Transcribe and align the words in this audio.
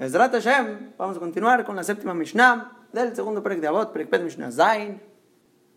Ezrat 0.00 0.32
Hashem, 0.32 0.94
vamos 0.96 1.18
a 1.18 1.20
continuar 1.20 1.62
con 1.62 1.76
la 1.76 1.84
séptima 1.84 2.14
Mishnah 2.14 2.86
del 2.90 3.14
segundo 3.14 3.42
Perek 3.42 3.60
de 3.60 3.66
Avot, 3.66 3.92
Perek 3.92 4.08
Pet 4.08 4.22
Mishnah 4.22 4.50
Zain, 4.50 4.98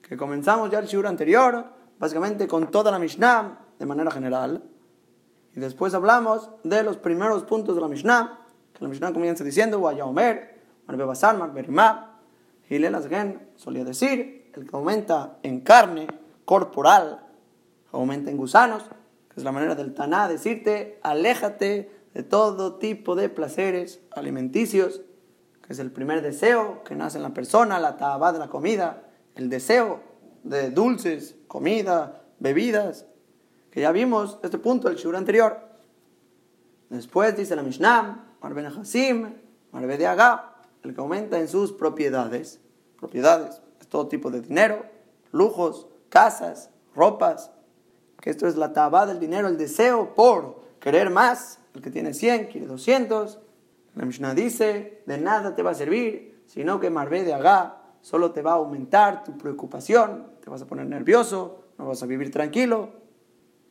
que 0.02 0.16
comenzamos 0.16 0.72
ya 0.72 0.80
el 0.80 0.86
shiur 0.86 1.06
anterior, 1.08 1.66
básicamente 2.00 2.48
con 2.48 2.72
toda 2.72 2.90
la 2.90 3.00
Mishnah 3.00 3.60
de 3.78 3.86
manera 3.86 4.10
general. 4.12 4.64
Y 5.54 5.60
después 5.60 5.94
hablamos 5.94 6.50
de 6.64 6.84
los 6.84 6.96
primeros 6.96 7.44
puntos 7.44 7.76
de 7.76 7.82
la 7.82 7.90
Mishnah, 7.90 8.40
que 8.72 8.82
la 8.82 8.88
Mishnah 8.88 9.12
comienza 9.12 9.44
diciendo, 9.44 9.82
Omer, 9.82 10.62
Marbe 10.88 11.04
Basar, 11.04 11.38
Marbe 11.38 11.62
Rimá, 11.62 12.22
Hilel 12.70 12.96
Azgen 12.96 13.50
solía 13.58 13.84
decir, 13.84 14.50
el 14.56 14.70
que 14.70 14.74
aumenta 14.74 15.38
en 15.44 15.60
carne 15.60 16.08
corporal, 16.46 17.28
aumenta 17.92 18.32
en 18.32 18.38
gusanos, 18.38 18.84
que 18.84 19.42
es 19.42 19.44
la 19.44 19.52
manera 19.52 19.76
del 19.76 19.94
Taná 19.94 20.30
decirte, 20.30 20.98
aléjate 21.04 22.03
de 22.14 22.24
todo 22.24 22.76
tipo 22.76 23.16
de 23.16 23.30
placeres 23.30 24.02
alimenticios, 24.12 25.02
que 25.66 25.74
es 25.74 25.80
el 25.80 25.92
primer 25.92 26.22
deseo 26.22 26.84
que 26.84 26.96
nace 26.96 27.18
en 27.18 27.24
la 27.24 27.34
persona, 27.34 27.80
la 27.80 27.98
tabá 27.98 28.34
de 28.34 28.40
la 28.40 28.50
comida, 28.50 29.04
el 29.36 29.50
deseo 29.50 30.02
de 30.44 30.70
dulces, 30.70 31.36
comida, 31.48 32.22
bebidas, 32.40 33.06
que 33.72 33.82
ya 33.82 33.92
vimos 33.92 34.38
este 34.44 34.58
punto 34.58 34.90
del 34.90 34.98
shur 34.98 35.16
anterior. 35.16 35.60
Después 36.90 37.36
dice 37.36 37.56
la 37.56 37.64
Mishnah, 37.64 38.36
Marben 38.42 38.68
Hasim, 38.68 39.34
Marbe 39.72 39.98
de 39.98 40.06
Agá, 40.06 40.58
el 40.84 40.94
que 40.94 41.02
aumenta 41.02 41.40
en 41.40 41.48
sus 41.48 41.72
propiedades, 41.72 42.60
propiedades, 43.00 43.62
es 43.80 43.88
todo 43.88 44.08
tipo 44.08 44.30
de 44.30 44.42
dinero, 44.42 44.86
lujos, 45.32 45.88
casas, 46.10 46.70
ropas, 46.94 47.52
que 48.22 48.30
esto 48.30 48.48
es 48.48 48.56
la 48.56 48.74
tabá 48.74 49.06
del 49.06 49.20
dinero, 49.20 49.48
el 49.48 49.58
deseo 49.58 50.14
por 50.14 50.62
querer 50.80 51.10
más, 51.10 51.60
el 51.74 51.82
que 51.82 51.92
tiene 51.92 52.14
100 52.14 52.48
quiere 52.48 52.68
200. 52.68 53.40
La 53.96 54.06
Mishnah 54.06 54.34
dice, 54.34 55.04
de 55.06 55.18
nada 55.18 55.56
te 55.56 55.64
va 55.64 55.72
a 55.72 55.76
servir, 55.76 56.44
sino 56.46 56.80
que 56.80 56.90
Marbe 56.90 57.24
de 57.24 57.34
Agá 57.34 57.82
solo 58.02 58.32
te 58.32 58.42
va 58.42 58.52
a 58.52 58.56
aumentar 58.56 59.24
tu 59.24 59.38
preocupación, 59.38 60.28
te 60.42 60.50
vas 60.50 60.62
a 60.62 60.68
poner 60.68 60.88
nervioso, 60.88 61.64
no 61.78 61.88
vas 61.88 62.04
a 62.04 62.06
vivir 62.06 62.32
tranquilo. 62.32 62.90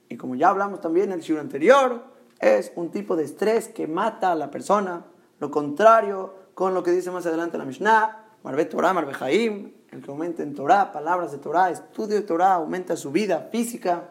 Y 0.09 0.17
como 0.17 0.35
ya 0.35 0.49
hablamos 0.49 0.81
también 0.81 1.07
en 1.07 1.13
el 1.13 1.23
siglo 1.23 1.41
anterior, 1.41 2.05
es 2.39 2.73
un 2.77 2.91
tipo 2.91 3.17
de 3.17 3.25
estrés 3.25 3.69
que 3.69 3.87
mata 3.87 4.33
a 4.33 4.35
la 4.35 4.51
persona. 4.51 5.05
Lo 5.39 5.51
contrario 5.51 6.35
con 6.55 6.75
lo 6.75 6.83
que 6.83 6.91
dice 6.91 7.11
más 7.11 7.27
adelante 7.27 7.59
la 7.59 7.65
Mishnah, 7.65 8.23
Marbe 8.43 8.65
Torah, 8.65 8.93
Marbe 8.93 9.15
Jaim, 9.15 9.73
el 9.91 10.03
que 10.03 10.11
aumenta 10.11 10.43
en 10.43 10.55
Torah, 10.55 10.93
palabras 10.93 11.33
de 11.33 11.39
Torah, 11.39 11.71
estudio 11.71 12.17
de 12.17 12.23
Torah, 12.23 12.55
aumenta 12.55 12.97
su 12.97 13.13
vida 13.13 13.49
física. 13.53 14.09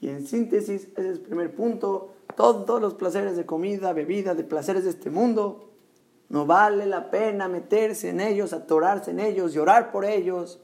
Y 0.00 0.08
en 0.08 0.26
síntesis, 0.26 0.88
ese 0.96 1.10
es 1.10 1.18
el 1.18 1.20
primer 1.20 1.54
punto 1.54 2.14
todos 2.32 2.80
los 2.80 2.94
placeres 2.94 3.36
de 3.36 3.46
comida, 3.46 3.92
bebida, 3.92 4.34
de 4.34 4.44
placeres 4.44 4.84
de 4.84 4.90
este 4.90 5.10
mundo. 5.10 5.70
No 6.28 6.46
vale 6.46 6.86
la 6.86 7.10
pena 7.10 7.48
meterse 7.48 8.10
en 8.10 8.20
ellos, 8.20 8.52
atorarse 8.52 9.10
en 9.10 9.20
ellos, 9.20 9.52
llorar 9.52 9.90
por 9.90 10.04
ellos, 10.04 10.62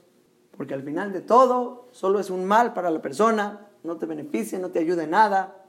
porque 0.56 0.74
al 0.74 0.82
final 0.82 1.12
de 1.12 1.20
todo 1.20 1.88
solo 1.90 2.20
es 2.20 2.30
un 2.30 2.44
mal 2.44 2.72
para 2.72 2.90
la 2.90 3.02
persona, 3.02 3.68
no 3.82 3.96
te 3.96 4.06
beneficia, 4.06 4.58
no 4.58 4.70
te 4.70 4.78
ayuda 4.78 5.04
en 5.04 5.10
nada. 5.10 5.64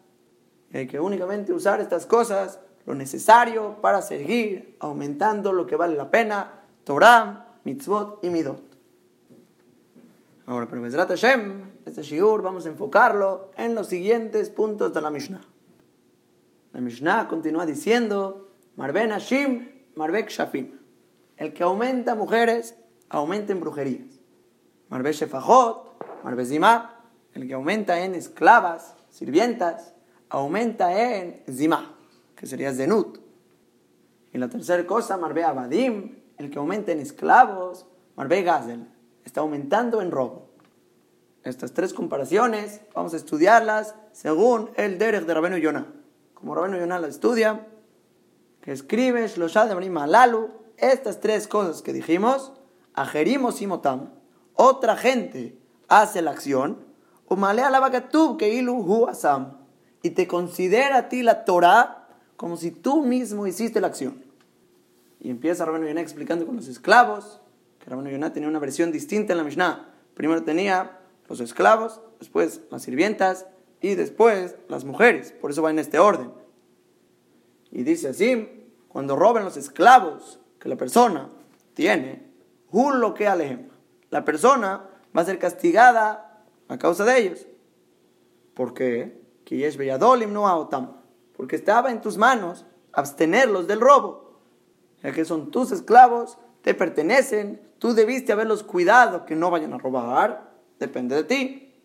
Hay 0.73 0.87
que 0.87 0.99
únicamente 0.99 1.53
usar 1.53 1.81
estas 1.81 2.05
cosas, 2.05 2.59
lo 2.85 2.93
necesario 2.93 3.77
para 3.81 4.01
seguir 4.01 4.77
aumentando 4.79 5.51
lo 5.51 5.65
que 5.65 5.75
vale 5.75 5.95
la 5.95 6.11
pena, 6.11 6.61
Torah, 6.83 7.57
mitzvot 7.63 8.23
y 8.23 8.29
midot. 8.29 8.61
Ahora, 10.45 10.67
pero 10.69 10.81
Hashem, 10.81 11.71
este 11.85 12.03
shiur 12.03 12.41
vamos 12.41 12.65
a 12.65 12.69
enfocarlo 12.69 13.51
en 13.57 13.75
los 13.75 13.87
siguientes 13.87 14.49
puntos 14.49 14.93
de 14.93 15.01
la 15.01 15.09
Mishnah. 15.09 15.41
La 16.77 16.83
Mishnah 16.83 17.27
continúa 17.27 17.65
diciendo, 17.65 18.51
Marben 18.75 19.11
Hashim, 19.11 19.67
Marbek 19.95 20.29
Shafim. 20.29 20.77
El 21.35 21.51
que 21.51 21.63
aumenta 21.63 22.13
mujeres, 22.13 22.75
aumenta 23.09 23.51
en 23.51 23.61
brujerías. 23.61 24.19
Marbe 24.87 25.11
Shefajot, 25.11 26.23
Marbe. 26.23 26.43
El 27.33 27.47
que 27.47 27.53
aumenta 27.55 27.99
en 28.01 28.13
esclavas, 28.13 28.95
sirvientas, 29.09 29.95
aumenta 30.29 31.15
en 31.15 31.41
Zimah, 31.51 31.95
que 32.35 32.45
sería 32.45 32.71
Zenut. 32.71 33.21
Y 34.31 34.37
la 34.37 34.47
tercera 34.47 34.85
cosa, 34.85 35.17
Marbe 35.17 35.43
Abadim. 35.43 36.19
El 36.37 36.51
que 36.51 36.59
aumenta 36.59 36.91
en 36.91 36.99
esclavos, 36.99 37.87
Marbe 38.15 38.43
Gazel. 38.43 38.87
Está 39.25 39.41
aumentando 39.41 39.99
en 39.99 40.11
robo. 40.11 40.51
Estas 41.43 41.73
tres 41.73 41.91
comparaciones 41.91 42.81
vamos 42.93 43.15
a 43.15 43.17
estudiarlas 43.17 43.95
según 44.11 44.69
el 44.75 44.99
Derech 44.99 45.25
de 45.25 45.33
Rabenu 45.33 45.57
Yonah 45.57 45.96
como 46.39 46.53
Rabino 46.53 46.77
Yonah 46.77 46.99
la 46.99 47.07
estudia, 47.07 47.67
que 48.61 48.71
escribe 48.71 49.25
estas 50.77 51.19
tres 51.19 51.47
cosas 51.47 51.81
que 51.81 51.93
dijimos, 51.93 52.53
ajerimos 52.93 53.59
y 53.63 53.67
motam, 53.67 54.09
otra 54.53 54.95
gente 54.95 55.57
hace 55.87 56.21
la 56.21 56.31
acción, 56.31 56.85
umalea 57.27 57.71
la 57.71 58.07
que 58.37 58.53
ilu 58.53 58.75
hu 58.75 59.07
asam, 59.07 59.57
y 60.03 60.11
te 60.11 60.27
considera 60.27 60.97
a 60.97 61.09
ti 61.09 61.23
la 61.23 61.43
Torah 61.43 62.07
como 62.35 62.55
si 62.55 62.69
tú 62.69 63.03
mismo 63.03 63.47
hiciste 63.47 63.81
la 63.81 63.87
acción. 63.87 64.23
Y 65.19 65.31
empieza 65.31 65.65
Rabino 65.65 65.87
Yonah 65.87 66.01
explicando 66.01 66.45
con 66.45 66.55
los 66.55 66.67
esclavos, 66.67 67.41
que 67.79 67.89
Rabino 67.89 68.11
Yonah 68.11 68.31
tenía 68.31 68.47
una 68.47 68.59
versión 68.59 68.91
distinta 68.91 69.33
en 69.33 69.39
la 69.39 69.43
Mishnah. 69.43 69.89
Primero 70.13 70.43
tenía 70.43 70.99
los 71.27 71.39
esclavos, 71.39 71.99
después 72.19 72.61
las 72.69 72.83
sirvientas, 72.83 73.47
y 73.87 73.95
después 73.95 74.55
las 74.67 74.83
mujeres. 74.83 75.31
Por 75.31 75.51
eso 75.51 75.61
va 75.61 75.71
en 75.71 75.79
este 75.79 75.99
orden. 75.99 76.31
Y 77.71 77.83
dice 77.83 78.09
así, 78.09 78.67
cuando 78.89 79.15
roben 79.15 79.45
los 79.45 79.55
esclavos 79.55 80.39
que 80.59 80.67
la 80.67 80.75
persona 80.75 81.29
tiene, 81.73 82.27
lo 82.71 83.13
que 83.13 83.27
alejem, 83.27 83.69
la 84.09 84.25
persona 84.25 84.89
va 85.15 85.21
a 85.21 85.25
ser 85.25 85.39
castigada 85.39 86.43
a 86.67 86.77
causa 86.77 87.05
de 87.05 87.17
ellos. 87.17 87.47
¿Por 88.53 88.73
qué? 88.73 89.21
Porque 91.35 91.55
estaba 91.55 91.91
en 91.91 92.01
tus 92.01 92.17
manos 92.17 92.65
abstenerlos 92.91 93.67
del 93.67 93.79
robo. 93.79 94.41
Ya 95.01 95.13
que 95.13 95.23
son 95.23 95.51
tus 95.51 95.71
esclavos, 95.71 96.37
te 96.61 96.73
pertenecen, 96.73 97.61
tú 97.77 97.93
debiste 97.93 98.33
haberlos 98.33 98.63
cuidado 98.63 99.25
que 99.25 99.35
no 99.35 99.49
vayan 99.49 99.73
a 99.73 99.77
robar, 99.77 100.51
depende 100.79 101.15
de 101.15 101.23
ti. 101.23 101.75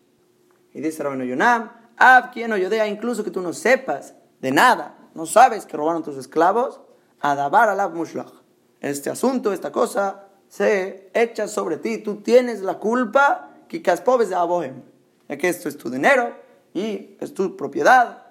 Y 0.73 0.81
dice 0.81 1.03
Rabino 1.03 1.23
Yonam, 1.23 1.82
Ab 1.97 2.31
quien 2.31 2.51
oyodea, 2.51 2.87
incluso 2.87 3.23
que 3.23 3.31
tú 3.31 3.41
no 3.41 3.53
sepas 3.53 4.15
de 4.41 4.51
nada, 4.51 4.97
no 5.13 5.25
sabes 5.25 5.65
que 5.65 5.77
robaron 5.77 6.03
tus 6.03 6.17
esclavos, 6.17 6.81
Adabar 7.23 7.69
alab 7.69 7.95
mushlach. 7.95 8.33
Este 8.81 9.09
asunto, 9.09 9.53
esta 9.53 9.71
cosa, 9.71 10.25
se 10.49 11.09
echa 11.13 11.47
sobre 11.47 11.77
ti. 11.77 11.99
Tú 11.99 12.17
tienes 12.17 12.61
la 12.61 12.79
culpa 12.79 13.49
que 13.69 13.79
pobres 13.79 14.27
de 14.27 14.35
abohem. 14.35 14.83
Ya 15.29 15.37
que 15.37 15.47
esto 15.47 15.69
es 15.69 15.77
tu 15.77 15.89
dinero 15.89 16.35
y 16.73 17.15
es 17.21 17.33
tu 17.33 17.55
propiedad. 17.55 18.27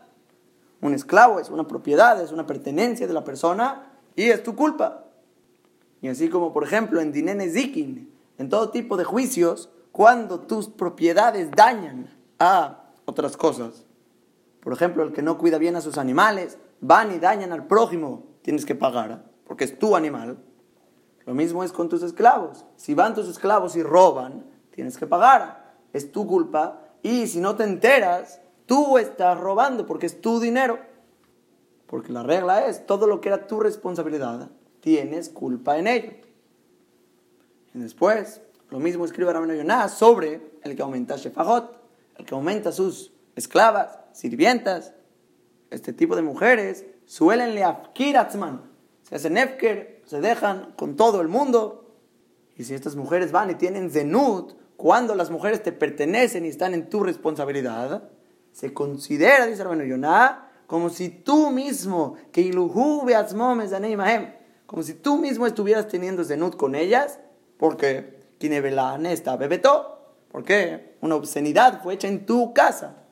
Un 0.82 0.92
esclavo 0.92 1.40
es 1.40 1.48
una 1.48 1.66
propiedad, 1.66 2.20
es 2.20 2.32
una 2.32 2.46
pertenencia 2.46 3.06
de 3.06 3.14
la 3.14 3.24
persona 3.24 3.92
y 4.14 4.24
es 4.24 4.42
tu 4.42 4.54
culpa. 4.54 5.04
Y 6.02 6.08
así 6.08 6.28
como, 6.28 6.52
por 6.52 6.64
ejemplo, 6.64 7.00
en 7.00 7.12
Dinene 7.12 7.48
Zikin, 7.48 8.12
en 8.36 8.48
todo 8.50 8.70
tipo 8.70 8.98
de 8.98 9.04
juicios, 9.04 9.70
cuando 9.90 10.40
tus 10.40 10.68
propiedades 10.68 11.50
dañan 11.50 12.10
a 12.38 12.81
otras 13.04 13.36
cosas. 13.36 13.84
Por 14.60 14.72
ejemplo, 14.72 15.02
el 15.02 15.12
que 15.12 15.22
no 15.22 15.38
cuida 15.38 15.58
bien 15.58 15.76
a 15.76 15.80
sus 15.80 15.98
animales, 15.98 16.58
van 16.80 17.12
y 17.12 17.18
dañan 17.18 17.52
al 17.52 17.66
prójimo, 17.66 18.24
tienes 18.42 18.64
que 18.64 18.74
pagar, 18.74 19.24
porque 19.44 19.64
es 19.64 19.78
tu 19.78 19.96
animal. 19.96 20.38
Lo 21.26 21.34
mismo 21.34 21.64
es 21.64 21.72
con 21.72 21.88
tus 21.88 22.02
esclavos. 22.02 22.64
Si 22.76 22.94
van 22.94 23.14
tus 23.14 23.28
esclavos 23.28 23.76
y 23.76 23.82
roban, 23.82 24.44
tienes 24.70 24.98
que 24.98 25.06
pagar. 25.06 25.76
Es 25.92 26.10
tu 26.10 26.26
culpa. 26.26 26.80
Y 27.02 27.26
si 27.26 27.40
no 27.40 27.54
te 27.54 27.64
enteras, 27.64 28.40
tú 28.66 28.98
estás 28.98 29.38
robando 29.38 29.86
porque 29.86 30.06
es 30.06 30.20
tu 30.20 30.40
dinero. 30.40 30.78
Porque 31.86 32.12
la 32.12 32.22
regla 32.22 32.66
es, 32.66 32.86
todo 32.86 33.06
lo 33.06 33.20
que 33.20 33.28
era 33.28 33.46
tu 33.46 33.60
responsabilidad, 33.60 34.50
tienes 34.80 35.28
culpa 35.28 35.78
en 35.78 35.86
ello. 35.86 36.12
Y 37.74 37.78
después, 37.78 38.40
lo 38.70 38.78
mismo 38.80 39.04
escribe 39.04 39.32
Rabino 39.32 39.54
Yonah 39.54 39.88
sobre 39.88 40.58
el 40.62 40.74
que 40.74 40.82
aumenta 40.82 41.16
Shefajot 41.16 41.81
que 42.24 42.34
aumenta 42.34 42.72
sus 42.72 43.12
esclavas, 43.36 43.98
sirvientas, 44.12 44.94
este 45.70 45.92
tipo 45.92 46.16
de 46.16 46.22
mujeres, 46.22 46.84
suelen 47.06 47.54
leafkir 47.54 48.16
atzman, 48.16 48.70
se 49.02 49.16
hacen 49.16 49.36
efker, 49.36 50.02
se 50.06 50.20
dejan 50.20 50.72
con 50.76 50.96
todo 50.96 51.20
el 51.20 51.28
mundo. 51.28 51.94
Y 52.56 52.64
si 52.64 52.74
estas 52.74 52.96
mujeres 52.96 53.32
van 53.32 53.50
y 53.50 53.54
tienen 53.54 53.90
zenut, 53.90 54.54
cuando 54.76 55.14
las 55.14 55.30
mujeres 55.30 55.62
te 55.62 55.72
pertenecen 55.72 56.44
y 56.44 56.48
están 56.48 56.74
en 56.74 56.88
tu 56.88 57.02
responsabilidad, 57.02 58.10
se 58.52 58.74
considera, 58.74 59.46
dice 59.46 59.62
hermano 59.62 59.84
Yonah, 59.84 60.50
como 60.66 60.90
si 60.90 61.08
tú 61.08 61.50
mismo, 61.50 62.16
que 62.32 62.50
como 64.66 64.82
si 64.82 64.94
tú 64.94 65.18
mismo 65.18 65.46
estuvieras 65.46 65.88
teniendo 65.88 66.24
zenut 66.24 66.56
con 66.56 66.74
ellas, 66.74 67.18
porque 67.58 68.22
Kinebelane 68.38 69.12
está 69.12 69.36
bebetó. 69.36 70.14
¿Por 70.30 70.44
qué? 70.44 70.91
Una 71.02 71.16
obscenidad 71.16 71.82
fue 71.82 71.94
hecha 71.94 72.08
en 72.08 72.24
tu 72.24 72.54
casa. 72.54 73.04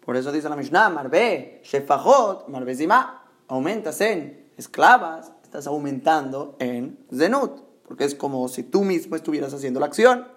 Por 0.00 0.16
eso 0.16 0.32
dice 0.32 0.48
la 0.48 0.56
Mishnah, 0.56 0.88
Marbe, 0.88 1.60
Shefajot, 1.64 2.48
Marbe 2.48 2.74
Zima, 2.76 3.24
aumentas 3.48 4.00
en 4.00 4.52
esclavas, 4.56 5.32
estás 5.42 5.66
aumentando 5.66 6.56
en 6.60 6.98
Zenut, 7.12 7.60
porque 7.86 8.04
es 8.04 8.14
como 8.14 8.48
si 8.48 8.62
tú 8.62 8.84
mismo 8.84 9.16
estuvieras 9.16 9.52
haciendo 9.52 9.80
la 9.80 9.86
acción. 9.86 10.28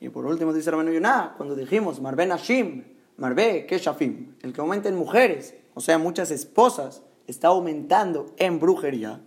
Y 0.00 0.08
por 0.08 0.24
último 0.24 0.54
dice 0.54 0.70
Rabenu 0.70 0.92
Yonah, 0.92 1.34
cuando 1.36 1.54
dijimos 1.54 2.00
Marbe 2.00 2.24
Nashim, 2.24 2.84
Marbe 3.18 3.66
Keshafim, 3.66 4.34
el 4.40 4.54
que 4.54 4.62
aumenta 4.62 4.88
en 4.88 4.96
mujeres, 4.96 5.54
o 5.74 5.80
sea, 5.80 5.98
muchas 5.98 6.30
esposas, 6.30 7.02
está 7.26 7.48
aumentando 7.48 8.32
en 8.38 8.58
brujería. 8.58 9.20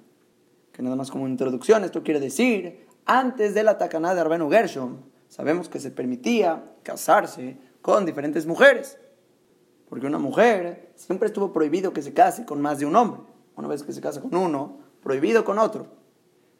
Que 0.71 0.81
nada 0.81 0.95
más 0.95 1.11
como 1.11 1.27
introducción, 1.27 1.83
esto 1.83 2.01
quiere 2.01 2.19
decir, 2.19 2.87
antes 3.05 3.53
de 3.53 3.61
la 3.61 3.77
tacaná 3.77 4.15
de 4.15 4.23
Rabenu 4.23 4.49
Gershom, 4.49 5.10
sabemos 5.31 5.69
que 5.69 5.79
se 5.79 5.91
permitía 5.91 6.73
casarse 6.83 7.57
con 7.81 8.05
diferentes 8.05 8.45
mujeres. 8.45 8.99
Porque 9.87 10.05
una 10.05 10.19
mujer 10.19 10.91
siempre 10.95 11.27
estuvo 11.27 11.53
prohibido 11.53 11.93
que 11.93 12.01
se 12.01 12.13
case 12.13 12.45
con 12.45 12.61
más 12.61 12.79
de 12.79 12.85
un 12.85 12.97
hombre. 12.97 13.21
Una 13.55 13.69
vez 13.69 13.81
que 13.81 13.93
se 13.93 14.01
casa 14.01 14.21
con 14.21 14.35
uno, 14.35 14.79
prohibido 15.01 15.45
con 15.45 15.57
otro. 15.57 15.87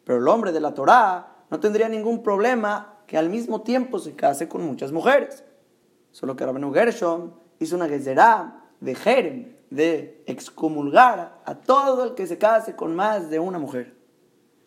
Pero 0.04 0.18
el 0.18 0.26
hombre 0.26 0.52
de 0.52 0.60
la 0.60 0.72
Torá 0.72 1.44
no 1.50 1.60
tendría 1.60 1.90
ningún 1.90 2.22
problema 2.22 3.00
que 3.06 3.18
al 3.18 3.28
mismo 3.28 3.60
tiempo 3.60 3.98
se 3.98 4.14
case 4.14 4.48
con 4.48 4.64
muchas 4.64 4.90
mujeres. 4.90 5.44
Solo 6.10 6.34
que 6.34 6.46
Rabenu 6.46 6.72
Gershom 6.72 7.32
hizo 7.58 7.76
una 7.76 7.88
gezerá 7.88 8.70
de 8.80 8.94
Jerem, 8.94 9.52
de 9.68 10.24
excomulgar 10.26 11.42
a 11.44 11.54
todo 11.56 12.04
el 12.04 12.14
que 12.14 12.26
se 12.26 12.38
case 12.38 12.74
con 12.74 12.96
más 12.96 13.28
de 13.28 13.38
una 13.38 13.58
mujer. 13.58 13.94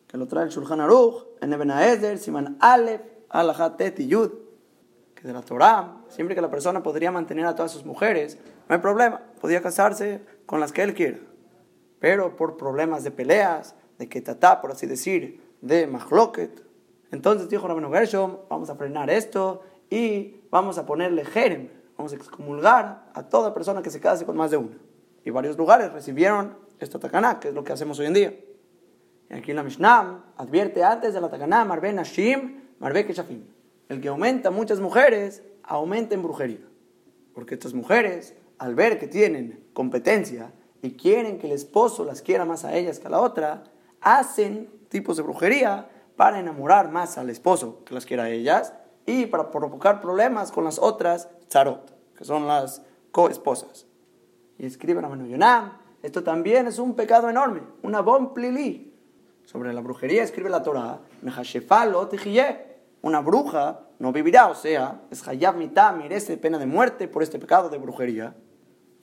Que 0.07 0.17
lo 0.17 0.27
trae 0.27 0.43
el 0.43 0.51
Shulchan 0.51 0.81
Aruch, 0.81 1.25
en 1.41 1.53
Eben 1.53 1.71
Haezer, 1.71 2.19
Siman 2.19 2.57
Aleph, 2.59 3.14
Alahatet 3.39 3.99
y 3.99 4.07
Yud. 4.07 4.31
Que 5.13 5.27
de 5.27 5.33
la 5.33 5.41
Torah, 5.41 5.97
siempre 6.09 6.35
que 6.35 6.41
la 6.41 6.49
persona 6.49 6.83
podría 6.83 7.11
mantener 7.11 7.45
a 7.45 7.55
todas 7.55 7.71
sus 7.71 7.85
mujeres, 7.85 8.37
no 8.67 8.75
hay 8.75 8.81
problema, 8.81 9.21
podía 9.39 9.61
casarse 9.61 10.21
con 10.45 10.59
las 10.59 10.71
que 10.71 10.83
él 10.83 10.93
quiera. 10.93 11.19
Pero 11.99 12.35
por 12.35 12.57
problemas 12.57 13.03
de 13.03 13.11
peleas, 13.11 13.75
de 13.97 14.09
ketatá, 14.09 14.61
por 14.61 14.71
así 14.71 14.87
decir, 14.87 15.41
de 15.61 15.87
mahloket, 15.87 16.65
entonces 17.11 17.49
dijo 17.49 17.67
Rabenu 17.67 17.91
Gershom, 17.91 18.37
vamos 18.49 18.69
a 18.69 18.75
frenar 18.75 19.09
esto 19.09 19.61
y 19.89 20.41
vamos 20.49 20.77
a 20.77 20.85
ponerle 20.85 21.23
jerem, 21.23 21.69
vamos 21.97 22.11
a 22.11 22.15
excomulgar 22.17 23.09
a 23.13 23.23
toda 23.23 23.53
persona 23.53 23.81
que 23.81 23.89
se 23.89 24.01
case 24.01 24.25
con 24.25 24.35
más 24.35 24.51
de 24.51 24.57
una. 24.57 24.77
Y 25.23 25.29
varios 25.29 25.57
lugares 25.57 25.93
recibieron 25.93 26.57
esta 26.79 26.99
takaná, 26.99 27.39
que 27.39 27.49
es 27.49 27.53
lo 27.53 27.63
que 27.63 27.73
hacemos 27.73 27.99
hoy 27.99 28.07
en 28.07 28.13
día. 28.13 28.33
Y 29.29 29.33
aquí 29.33 29.51
en 29.51 29.57
la 29.57 29.63
Mishnah 29.63 30.25
advierte 30.37 30.83
antes 30.83 31.13
de 31.13 31.21
la 31.21 31.29
takaná, 31.29 31.63
marbe 31.63 31.93
nashim, 31.93 32.64
marbe 32.79 33.05
keshafim. 33.05 33.43
El 33.89 34.01
que 34.01 34.07
aumenta 34.07 34.51
muchas 34.51 34.79
mujeres, 34.79 35.43
aumenta 35.63 36.15
en 36.15 36.23
brujería. 36.23 36.67
Porque 37.33 37.55
estas 37.55 37.73
mujeres 37.73 38.35
al 38.57 38.75
ver 38.75 38.99
que 38.99 39.07
tienen 39.07 39.67
competencia 39.73 40.53
y 40.81 40.91
quieren 40.91 41.37
que 41.39 41.47
el 41.47 41.53
esposo 41.53 42.05
las 42.05 42.21
quiera 42.21 42.45
más 42.45 42.63
a 42.65 42.75
ellas 42.75 42.99
que 42.99 43.07
a 43.07 43.11
la 43.11 43.21
otra, 43.21 43.63
hacen 44.01 44.69
tipos 44.89 45.17
de 45.17 45.23
brujería 45.23 45.89
para 46.15 46.39
enamorar 46.39 46.91
más 46.91 47.17
al 47.17 47.29
esposo 47.29 47.83
que 47.83 47.93
las 47.93 48.05
quiera 48.05 48.23
a 48.23 48.29
ellas 48.29 48.73
y 49.05 49.25
para 49.25 49.51
provocar 49.51 50.01
problemas 50.01 50.51
con 50.51 50.63
las 50.63 50.79
otras 50.79 51.29
tzarot, 51.47 51.93
que 52.15 52.23
son 52.23 52.47
las 52.47 52.81
coesposas. 53.11 53.87
Y 54.57 54.65
escriben 54.65 55.05
a 55.05 55.09
Yonam, 55.09 55.77
esto 56.01 56.23
también 56.23 56.67
es 56.67 56.79
un 56.79 56.95
pecado 56.95 57.29
enorme, 57.29 57.61
una 57.83 58.01
bon 58.01 58.33
plili. 58.33 58.94
Sobre 59.45 59.73
la 59.73 59.81
brujería 59.81 60.23
escribe 60.23 60.49
la 60.49 60.63
Torah, 60.63 60.99
una 63.01 63.21
bruja 63.21 63.81
no 63.99 64.11
vivirá, 64.11 64.47
o 64.47 64.55
sea, 64.55 65.01
es 65.11 65.27
hayab 65.27 65.57
mitah, 65.57 65.91
merece 65.91 66.37
pena 66.37 66.57
de 66.57 66.65
muerte 66.65 67.07
por 67.07 67.21
este 67.21 67.37
pecado 67.37 67.69
de 67.69 67.77
brujería. 67.77 68.35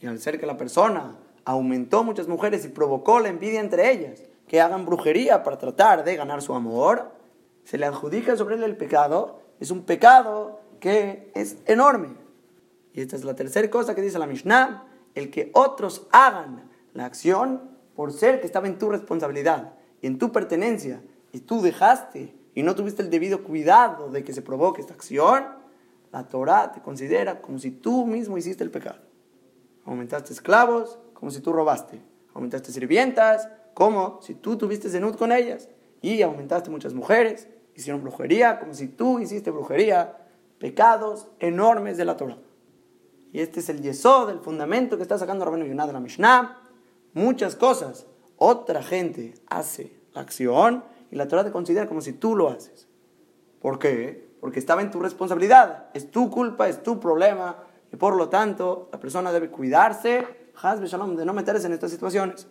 Y 0.00 0.06
al 0.06 0.18
ser 0.18 0.40
que 0.40 0.46
la 0.46 0.56
persona 0.56 1.16
aumentó 1.44 2.02
muchas 2.02 2.26
mujeres 2.26 2.64
y 2.64 2.68
provocó 2.68 3.20
la 3.20 3.28
envidia 3.28 3.60
entre 3.60 3.92
ellas, 3.92 4.24
que 4.48 4.60
hagan 4.60 4.84
brujería 4.84 5.44
para 5.44 5.58
tratar 5.58 6.02
de 6.02 6.16
ganar 6.16 6.42
su 6.42 6.54
amor, 6.54 7.12
se 7.62 7.78
le 7.78 7.86
adjudica 7.86 8.36
sobre 8.36 8.56
él 8.56 8.64
el 8.64 8.76
pecado, 8.76 9.40
es 9.60 9.70
un 9.70 9.82
pecado 9.82 10.60
que 10.80 11.30
es 11.36 11.58
enorme. 11.66 12.08
Y 12.92 13.00
esta 13.00 13.14
es 13.14 13.22
la 13.22 13.36
tercera 13.36 13.70
cosa 13.70 13.94
que 13.94 14.02
dice 14.02 14.18
la 14.18 14.26
Mishnah, 14.26 14.84
el 15.14 15.30
que 15.30 15.52
otros 15.54 16.08
hagan 16.10 16.68
la 16.92 17.04
acción 17.04 17.70
por 17.94 18.12
ser 18.12 18.40
que 18.40 18.46
estaba 18.46 18.66
en 18.66 18.78
tu 18.78 18.90
responsabilidad 18.90 19.74
en 20.02 20.18
tu 20.18 20.32
pertenencia 20.32 21.02
y 21.32 21.40
tú 21.40 21.62
dejaste 21.62 22.34
y 22.54 22.62
no 22.62 22.74
tuviste 22.74 23.02
el 23.02 23.10
debido 23.10 23.44
cuidado 23.44 24.10
de 24.10 24.24
que 24.24 24.34
se 24.34 24.42
provoque 24.42 24.80
esta 24.80 24.94
acción, 24.94 25.44
la 26.12 26.28
Torah 26.28 26.72
te 26.72 26.82
considera 26.82 27.40
como 27.40 27.58
si 27.58 27.70
tú 27.70 28.06
mismo 28.06 28.36
hiciste 28.36 28.62
el 28.62 28.70
pecado. 28.70 29.00
Aumentaste 29.84 30.32
esclavos 30.32 30.98
como 31.14 31.30
si 31.30 31.40
tú 31.40 31.52
robaste. 31.52 32.00
Aumentaste 32.34 32.70
sirvientas 32.70 33.48
como 33.74 34.20
si 34.20 34.34
tú 34.34 34.56
tuviste 34.56 34.90
zenud 34.90 35.16
con 35.16 35.32
ellas. 35.32 35.68
Y 36.02 36.20
aumentaste 36.22 36.70
muchas 36.70 36.92
mujeres. 36.92 37.48
Hicieron 37.74 38.02
brujería 38.02 38.60
como 38.60 38.74
si 38.74 38.88
tú 38.88 39.18
hiciste 39.20 39.50
brujería. 39.50 40.18
Pecados 40.58 41.28
enormes 41.40 41.96
de 41.96 42.04
la 42.04 42.16
Torah. 42.16 42.38
Y 43.32 43.40
este 43.40 43.60
es 43.60 43.68
el 43.70 43.80
yesod, 43.80 44.28
el 44.28 44.40
fundamento 44.40 44.98
que 44.98 45.02
está 45.02 45.16
sacando 45.16 45.44
Rabenu 45.44 45.64
Yonah 45.64 45.86
de 45.86 45.92
la 45.94 46.00
Mishnah. 46.00 46.60
Muchas 47.14 47.56
cosas. 47.56 48.06
Otra 48.44 48.82
gente 48.82 49.34
hace 49.46 49.96
la 50.14 50.22
acción 50.22 50.82
y 51.12 51.14
la 51.14 51.28
Torah 51.28 51.44
te 51.44 51.52
considera 51.52 51.86
como 51.86 52.00
si 52.00 52.14
tú 52.14 52.34
lo 52.34 52.48
haces. 52.48 52.88
¿Por 53.60 53.78
qué? 53.78 54.34
Porque 54.40 54.58
estaba 54.58 54.82
en 54.82 54.90
tu 54.90 54.98
responsabilidad. 54.98 55.90
Es 55.94 56.10
tu 56.10 56.28
culpa, 56.28 56.68
es 56.68 56.82
tu 56.82 56.98
problema 56.98 57.62
y 57.92 57.94
por 57.94 58.16
lo 58.16 58.28
tanto, 58.28 58.88
la 58.90 58.98
persona 58.98 59.30
debe 59.30 59.48
cuidarse, 59.48 60.26
de 60.60 61.24
no 61.24 61.32
meterse 61.32 61.68
en 61.68 61.72
estas 61.72 61.92
situaciones. 61.92 62.48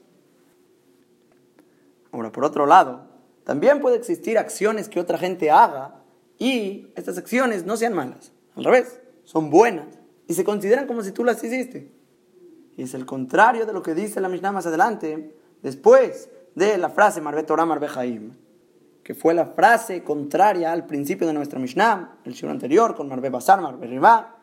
Ahora, 2.13 2.31
por 2.31 2.45
otro 2.45 2.65
lado, 2.65 3.07
también 3.43 3.81
puede 3.81 3.97
existir 3.97 4.37
acciones 4.37 4.87
que 4.87 5.01
otra 5.01 5.17
gente 5.17 5.51
haga 5.51 6.05
y 6.37 6.93
estas 6.95 7.17
acciones 7.17 7.65
no 7.65 7.75
sean 7.75 7.95
malas. 7.95 8.31
Al 8.55 8.63
revés, 8.63 9.01
son 9.25 9.49
buenas 9.49 9.99
y 10.25 10.35
se 10.35 10.45
consideran 10.45 10.87
como 10.87 11.03
si 11.03 11.11
tú 11.11 11.25
las 11.25 11.43
hiciste. 11.43 11.91
Y 12.77 12.83
es 12.83 12.93
el 12.93 13.05
contrario 13.05 13.65
de 13.65 13.73
lo 13.73 13.83
que 13.83 13.93
dice 13.93 14.21
la 14.21 14.29
Mishnah 14.29 14.53
más 14.53 14.65
adelante, 14.65 15.40
después 15.61 16.29
de 16.55 16.77
la 16.77 16.89
frase 16.89 17.21
Marbe 17.21 17.43
Torah 17.43 17.65
Marbe 17.65 17.87
Haim, 17.95 18.33
que 19.03 19.15
fue 19.15 19.33
la 19.33 19.45
frase 19.45 20.03
contraria 20.03 20.71
al 20.71 20.85
principio 20.85 21.27
de 21.27 21.33
nuestra 21.33 21.59
Mishnah, 21.59 22.19
el 22.23 22.35
siglo 22.35 22.51
anterior, 22.51 22.95
con 22.95 23.07
Marbe 23.07 23.29
Basar, 23.29 23.61
Marbe 23.61 23.87
Ribá, 23.87 24.37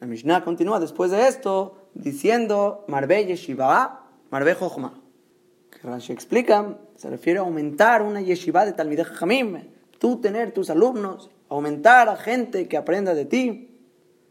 la 0.00 0.06
Mishnah 0.08 0.42
continúa 0.42 0.80
después 0.80 1.12
de 1.12 1.28
esto 1.28 1.76
diciendo 1.94 2.84
Marbe 2.88 3.24
Yeshiva, 3.24 4.08
Marbe 4.30 4.54
Jochma. 4.54 4.94
Que 5.70 5.86
Rashi 5.86 6.12
explica, 6.12 6.78
se 6.96 7.08
refiere 7.08 7.38
a 7.38 7.42
aumentar 7.42 8.02
una 8.02 8.20
yeshiva 8.20 8.64
de 8.64 8.72
Talmideh 8.72 9.04
Jamim, 9.04 9.68
tú 9.98 10.20
tener 10.20 10.52
tus 10.52 10.70
alumnos, 10.70 11.30
aumentar 11.48 12.08
a 12.08 12.16
gente 12.16 12.66
que 12.66 12.76
aprenda 12.76 13.14
de 13.14 13.24
ti, 13.24 13.71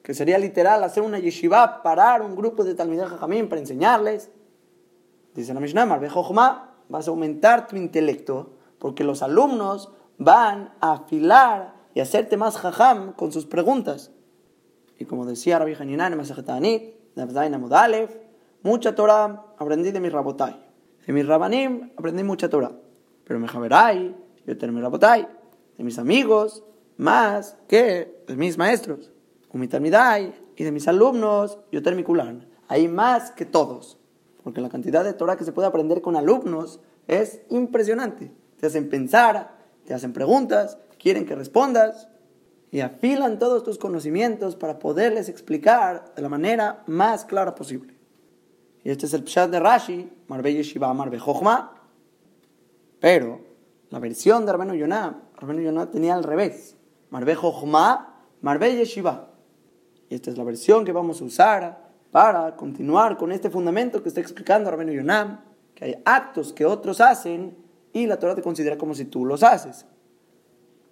que 0.04 0.14
sería 0.14 0.38
literal 0.38 0.84
hacer 0.84 1.04
una 1.04 1.20
yeshiva, 1.20 1.84
parar 1.84 2.22
un 2.22 2.36
grupo 2.36 2.64
de 2.64 2.76
Talmideh 2.76 3.06
Jamim 3.06 3.48
para 3.50 3.62
enseñarles. 3.62 4.32
Dice 5.36 5.54
la 5.54 5.60
Mishnah, 5.60 5.86
Marbe 5.86 6.10
vas 6.90 7.08
a 7.08 7.12
aumentar 7.12 7.68
tu 7.68 7.76
intelecto, 7.76 8.54
porque 8.80 9.04
los 9.04 9.22
alumnos 9.22 9.92
van 10.18 10.74
a 10.82 10.94
afilar 10.94 11.76
y 11.94 12.00
hacerte 12.00 12.38
más 12.38 12.58
jajam 12.58 13.14
con 13.14 13.32
sus 13.32 13.46
preguntas. 13.46 14.12
Y 14.98 15.06
como 15.06 15.26
decía 15.26 15.60
Rabbi 15.60 15.74
Haninan 15.74 16.12
en 16.12 16.18
Masajetanit, 16.18 16.96
Navzaina 17.16 17.58
Mudalev, 17.58 18.10
mucha 18.64 18.94
Torah 18.96 19.46
aprendí 19.58 19.92
de 19.92 20.00
mi 20.00 20.10
Rabotai. 20.10 20.72
De 21.06 21.14
mis 21.14 21.26
Rabanim 21.26 21.92
aprendí 21.98 22.24
mucha 22.24 22.50
Torah. 22.50 22.72
Pero 23.24 23.40
me 23.40 23.48
Javerai, 23.48 24.16
yo 24.46 24.72
mi 24.72 24.82
Rabotai. 24.82 25.28
De 25.78 25.84
mis 25.84 25.98
amigos, 25.98 26.64
más 26.98 27.58
que 27.68 28.24
de 28.28 28.36
mis 28.36 28.58
maestros. 28.58 29.12
Umitalmidai, 29.54 30.34
y 30.56 30.64
de 30.64 30.72
mis 30.72 30.88
alumnos, 30.88 31.60
yo 31.72 31.82
tengo 31.82 31.98
mi 31.98 32.04
Kulan. 32.04 32.48
Hay 32.68 32.88
más 32.88 33.32
que 33.32 33.46
todos. 33.46 33.98
Porque 34.44 34.62
la 34.62 34.70
cantidad 34.70 35.04
de 35.04 35.14
Torah 35.14 35.38
que 35.38 35.44
se 35.44 35.52
puede 35.52 35.68
aprender 35.68 36.02
con 36.02 36.16
alumnos 36.16 36.80
es 37.08 37.42
impresionante. 37.50 38.32
Te 38.60 38.68
hacen 38.68 38.90
pensar, 38.90 39.58
te 39.86 39.94
hacen 39.94 40.14
preguntas 40.14 40.78
quieren 41.02 41.26
que 41.26 41.36
respondas 41.36 42.10
y 42.70 42.82
afilan 42.82 43.40
todos 43.40 43.64
tus 43.64 43.78
conocimientos 43.80 44.56
para 44.56 44.78
poderles 44.78 45.30
explicar 45.30 46.14
de 46.16 46.22
la 46.22 46.30
manera 46.30 46.84
más 46.86 47.26
clara 47.26 47.56
posible. 47.56 47.96
Y 48.84 48.92
este 48.92 49.08
es 49.08 49.14
el 49.14 49.24
pshat 49.24 49.50
de 49.50 49.60
Rashi, 49.60 50.12
Marbe 50.28 50.54
Yeshiva, 50.54 50.94
Marbe 50.94 51.20
Jochma. 51.20 51.74
Pero 53.00 53.42
la 53.90 54.00
versión 54.00 54.46
de 54.46 54.52
Arbeno 54.52 54.76
Yonah, 54.76 55.24
Arbeno 55.38 55.62
Yonah 55.62 55.90
tenía 55.90 56.14
al 56.14 56.24
revés. 56.24 56.78
Marbe 57.10 57.36
Jochma, 57.36 58.24
Marbe 58.42 58.76
Yeshiva. 58.76 59.31
Y 60.12 60.16
esta 60.16 60.30
es 60.30 60.38
la 60.38 60.44
versión 60.44 60.84
que 60.84 60.92
vamos 60.92 61.22
a 61.22 61.24
usar 61.24 61.90
para 62.12 62.58
continuar 62.58 63.16
con 63.16 63.32
este 63.32 63.50
fundamento 63.50 64.04
que 64.04 64.10
está 64.10 64.20
explicando 64.20 64.68
Arbeno 64.68 64.92
Yonah, 64.92 65.42
que 65.74 65.86
hay 65.86 65.96
actos 66.04 66.52
que 66.52 66.66
otros 66.66 67.00
hacen 67.00 67.56
y 67.94 68.08
la 68.08 68.20
Torah 68.20 68.36
te 68.36 68.42
considera 68.42 68.78
como 68.78 68.94
si 68.94 69.06
tú 69.06 69.26
los 69.26 69.42
haces. 69.42 69.86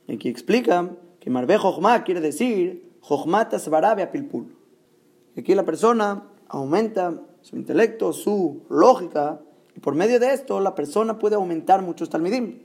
Y 0.08 0.14
aquí 0.14 0.30
explica 0.30 0.90
que 1.20 1.30
Marbe 1.30 1.58
Jochma 1.58 2.02
quiere 2.06 2.22
decir 2.22 2.94
Jochmata 3.02 3.60
Svarabe. 3.60 4.10
Aquí 5.36 5.54
la 5.54 5.66
persona 5.66 6.24
aumenta 6.48 7.20
su 7.42 7.58
intelecto, 7.58 8.14
su 8.14 8.62
lógica. 8.70 9.42
Y 9.76 9.82
por 9.82 9.96
medio 9.96 10.18
de 10.22 10.32
esto, 10.32 10.62
la 10.62 10.76
persona 10.76 11.20
puede 11.20 11.36
aumentar 11.36 11.82
muchos 11.82 12.10
talmidim. 12.10 12.64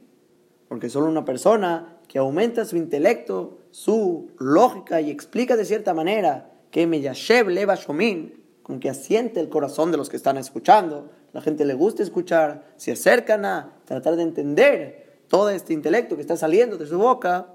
Porque 0.68 0.88
solo 0.88 1.06
una 1.06 1.25
persona 1.25 1.93
que 2.08 2.18
aumenta 2.18 2.64
su 2.64 2.76
intelecto, 2.76 3.58
su 3.70 4.30
lógica 4.38 5.00
y 5.00 5.11
explica 5.11 5.56
de 5.56 5.64
cierta 5.64 5.94
manera 5.94 6.52
que 6.70 6.87
Meyashev 6.87 7.49
leva 7.49 7.75
shomin, 7.75 8.42
con 8.62 8.80
que 8.80 8.88
asiente 8.88 9.40
el 9.40 9.49
corazón 9.49 9.90
de 9.90 9.96
los 9.96 10.08
que 10.08 10.16
están 10.16 10.38
escuchando, 10.38 11.11
la 11.32 11.40
gente 11.40 11.64
le 11.64 11.75
gusta 11.75 12.02
escuchar, 12.02 12.73
se 12.76 12.92
acercan 12.92 13.44
a 13.44 13.76
tratar 13.84 14.16
de 14.16 14.23
entender 14.23 15.20
todo 15.28 15.50
este 15.50 15.73
intelecto 15.73 16.16
que 16.16 16.23
está 16.23 16.37
saliendo 16.37 16.76
de 16.78 16.87
su 16.87 16.99
boca, 16.99 17.49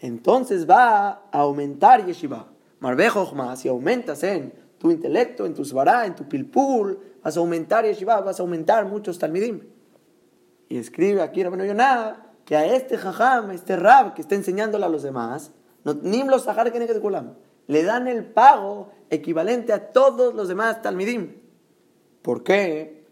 entonces 0.00 0.68
va 0.68 1.08
a 1.32 1.38
aumentar 1.38 2.06
yeshiva. 2.06 2.48
Marbejo 2.78 3.34
más, 3.34 3.60
si 3.60 3.68
aumentas 3.68 4.22
en 4.22 4.52
tu 4.78 4.90
intelecto, 4.90 5.46
en 5.46 5.54
tu 5.54 5.64
svará, 5.64 6.06
en 6.06 6.14
tu 6.14 6.28
pilpul, 6.28 6.98
vas 7.22 7.36
a 7.36 7.40
aumentar 7.40 7.84
yeshiva, 7.84 8.20
vas 8.20 8.38
a 8.38 8.42
aumentar 8.42 8.86
muchos 8.86 9.18
talmidim. 9.18 9.60
Y 10.68 10.78
escribe 10.78 11.20
aquí 11.22 11.42
Rabino 11.42 11.64
Yonah 11.64 12.29
que 12.50 12.56
a 12.56 12.66
este 12.66 12.98
jajam, 12.98 13.52
este 13.52 13.76
rab 13.76 14.12
que 14.14 14.22
está 14.22 14.34
enseñándole 14.34 14.84
a 14.84 14.88
los 14.88 15.04
demás, 15.04 15.52
le 17.68 17.82
dan 17.84 18.08
el 18.08 18.24
pago 18.24 18.90
equivalente 19.08 19.72
a 19.72 19.92
todos 19.92 20.34
los 20.34 20.48
demás 20.48 20.82
talmidim. 20.82 21.36
¿Por 22.22 22.42
qué? 22.42 23.06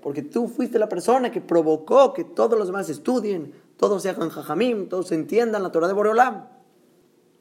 Porque 0.00 0.22
tú 0.22 0.46
fuiste 0.46 0.78
la 0.78 0.88
persona 0.88 1.32
que 1.32 1.40
provocó 1.40 2.12
que 2.12 2.22
todos 2.22 2.56
los 2.56 2.68
demás 2.68 2.88
estudien, 2.88 3.54
todos 3.76 4.04
se 4.04 4.10
hagan 4.10 4.28
jajamim, 4.28 4.88
todos 4.88 5.10
entiendan 5.10 5.64
la 5.64 5.72
Torah 5.72 5.88
de 5.88 5.94
Boreolam. 5.94 6.46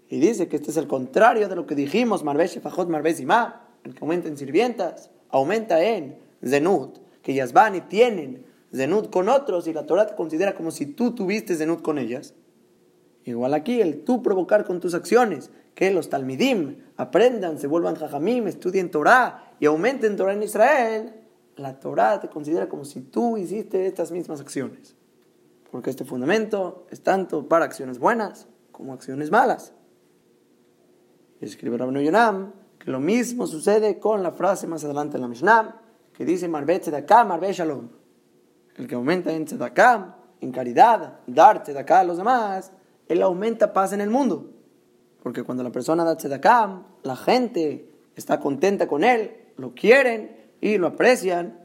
Y 0.10 0.20
dice 0.20 0.48
que 0.48 0.56
este 0.56 0.72
es 0.72 0.78
el 0.78 0.88
contrario 0.88 1.48
de 1.48 1.56
lo 1.56 1.68
que 1.68 1.76
dijimos, 1.76 2.24
Marbesh, 2.24 2.60
Fajot, 2.60 2.90
Marbesh 2.90 3.22
y 3.22 3.28
Ma, 3.28 3.68
que 3.84 4.00
aumenta 4.02 4.30
en 4.30 4.38
sirvientas, 4.38 5.12
aumenta 5.30 5.80
en 5.80 6.18
Zenut, 6.44 6.98
que 7.22 7.34
ellas 7.34 7.54
van 7.54 7.76
y 7.76 7.82
tienen 7.82 8.47
Zenut 8.74 9.10
con 9.10 9.30
otros 9.30 9.68
y 9.68 9.74
la 9.74 9.86
Torah 9.86 10.08
te 10.08 10.16
considera 10.16 10.54
como 10.54 10.72
si 10.72 10.86
tú 10.86 11.14
tuviste 11.16 11.56
Zenut 11.56 11.82
con 11.82 11.98
ellas. 11.98 12.34
Igual 13.24 13.54
aquí, 13.54 13.82
el 13.82 14.04
tú 14.04 14.22
provocar 14.22 14.66
con 14.66 14.80
tus 14.80 14.94
acciones 14.94 15.52
que 15.76 15.92
los 15.92 16.10
Talmidim 16.10 16.78
aprendan, 16.96 17.60
se 17.60 17.68
vuelvan 17.68 17.96
Jajamim, 17.96 18.48
estudien 18.48 18.90
Torah 18.90 19.54
y 19.60 19.66
aumenten 19.66 20.16
Torah 20.16 20.34
en 20.34 20.44
Israel, 20.44 21.14
la 21.56 21.80
Torah 21.80 22.20
te 22.20 22.30
considera 22.30 22.70
como 22.70 22.86
si 22.86 23.02
tú 23.02 23.38
hiciste 23.38 23.86
estas 23.86 24.12
mismas 24.12 24.40
acciones. 24.40 24.96
Porque 25.72 25.90
este 25.90 26.06
fundamento 26.06 26.88
es 26.90 27.02
tanto 27.02 27.48
para 27.48 27.66
acciones 27.66 28.00
buenas 28.00 28.48
como 28.72 28.94
acciones 28.94 29.32
malas. 29.32 29.74
Escribe 31.42 31.78
Rabbi 31.78 32.06
Yonam 32.06 32.54
que 32.80 32.92
lo 32.92 33.00
mismo 33.00 33.48
sucede 33.48 34.00
con 34.00 34.24
la 34.24 34.32
frase 34.32 34.68
más 34.68 34.84
adelante 34.84 35.18
en 35.18 35.22
la 35.22 35.28
Mishnah, 35.28 35.82
que 36.14 36.26
dice 36.26 36.48
Marbet 36.48 36.84
Tzedakah, 36.84 37.26
Marbet 37.26 37.54
Shalom. 37.54 37.90
El 38.78 38.88
que 38.88 38.96
aumenta 38.96 39.34
en 39.34 39.46
Tzedakah, 39.46 40.16
en 40.40 40.52
caridad, 40.52 41.20
dar 41.28 41.64
Tzedakah 41.64 42.00
a 42.00 42.04
los 42.04 42.18
demás, 42.18 42.72
él 43.08 43.22
aumenta 43.22 43.74
paz 43.74 43.94
en 43.94 44.02
el 44.02 44.10
mundo. 44.10 44.52
Porque 45.22 45.44
cuando 45.44 45.64
la 45.64 45.72
persona 45.72 46.04
da 46.04 46.16
tzedakah, 46.16 46.84
la 47.04 47.16
gente 47.16 47.90
está 48.16 48.40
contenta 48.40 48.88
con 48.88 49.04
él, 49.04 49.32
lo 49.58 49.74
quieren 49.74 50.38
y 50.62 50.78
lo 50.78 50.88
aprecian. 50.88 51.60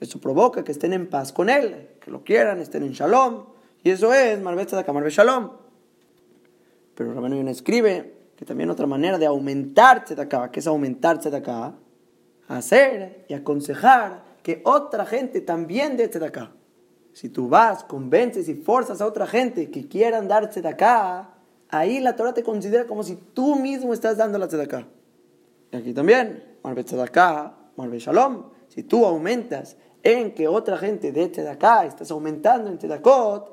Eso 0.00 0.20
provoca 0.20 0.64
que 0.64 0.72
estén 0.72 0.92
en 0.92 1.08
paz 1.08 1.32
con 1.32 1.48
él, 1.48 1.90
que 2.00 2.10
lo 2.10 2.24
quieran, 2.24 2.58
estén 2.58 2.82
en 2.82 2.92
shalom. 2.92 3.44
Y 3.82 3.90
eso 3.90 4.12
es 4.12 4.40
Marbe 4.40 4.66
tzedakah, 4.66 4.92
Marbe 4.92 5.10
shalom. 5.10 5.50
Pero 6.94 7.14
Rabino 7.14 7.36
Yonah 7.36 7.50
escribe 7.50 8.14
que 8.36 8.44
también 8.44 8.70
otra 8.70 8.86
manera 8.86 9.18
de 9.18 9.26
aumentar 9.26 10.04
tzedakah, 10.04 10.50
que 10.50 10.60
es 10.60 10.66
aumentar 10.66 11.18
tzedakah, 11.18 11.74
hacer 12.48 13.26
y 13.28 13.34
aconsejar 13.34 14.24
que 14.44 14.60
otra 14.64 15.06
gente 15.06 15.40
también 15.40 15.96
dé 15.96 16.06
tzedakah. 16.06 16.52
Si 17.14 17.30
tú 17.30 17.48
vas, 17.48 17.82
convences 17.82 18.46
y 18.46 18.54
forzas 18.54 19.00
a 19.00 19.06
otra 19.06 19.26
gente 19.26 19.70
que 19.70 19.88
quieran 19.88 20.28
dar 20.28 20.50
tzedakah, 20.50 21.30
ahí 21.70 21.98
la 21.98 22.14
Torah 22.14 22.34
te 22.34 22.42
considera 22.42 22.86
como 22.86 23.02
si 23.02 23.16
tú 23.16 23.56
mismo 23.56 23.94
estás 23.94 24.18
dando 24.18 24.38
la 24.38 24.46
tzedakah. 24.46 24.86
Y 25.72 25.76
aquí 25.76 25.94
también, 25.94 26.58
marbe 26.62 26.84
tzedakah, 26.84 27.56
marbe 27.76 27.98
shalom. 27.98 28.50
Si 28.68 28.82
tú 28.82 29.06
aumentas 29.06 29.78
en 30.02 30.34
que 30.34 30.46
otra 30.46 30.76
gente 30.76 31.10
dé 31.10 31.28
tzedakah, 31.28 31.86
estás 31.86 32.10
aumentando 32.10 32.68
en 32.68 32.76
tzedakot, 32.76 33.50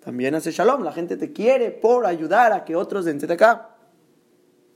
también 0.00 0.34
hace 0.34 0.50
shalom. 0.50 0.82
La 0.82 0.92
gente 0.92 1.16
te 1.16 1.32
quiere 1.32 1.70
por 1.70 2.04
ayudar 2.04 2.52
a 2.52 2.66
que 2.66 2.76
otros 2.76 3.06
den 3.06 3.16
tzedakah. 3.16 3.76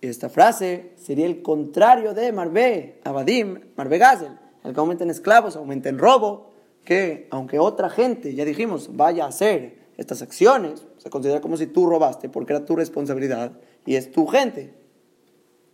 Esta 0.01 0.31
frase 0.31 0.95
sería 0.97 1.27
el 1.27 1.43
contrario 1.43 2.15
de 2.15 2.33
marbe, 2.33 3.03
abadim, 3.05 3.73
marbe 3.77 3.99
gazel. 3.99 4.48
El 4.65 4.75
que 4.75 4.81
aumenta 4.81 5.05
en 5.05 5.11
esclavos, 5.11 5.57
aumenta 5.57 5.89
en 5.89 5.99
robo 5.99 6.51
que 6.85 7.29
aunque 7.31 7.59
otra 7.59 7.91
gente, 7.91 8.35
ya 8.35 8.45
dijimos, 8.45 8.97
vaya 8.97 9.25
a 9.25 9.29
hacer 9.29 9.79
estas 9.97 10.23
acciones, 10.23 10.87
se 10.97 11.11
considera 11.11 11.41
como 11.41 11.57
si 11.57 11.67
tú 11.67 11.87
robaste 11.87 12.29
porque 12.29 12.53
era 12.53 12.65
tu 12.65 12.77
responsabilidad 12.77 13.53
y 13.85 13.97
es 13.97 14.11
tu 14.11 14.27
gente. 14.27 14.75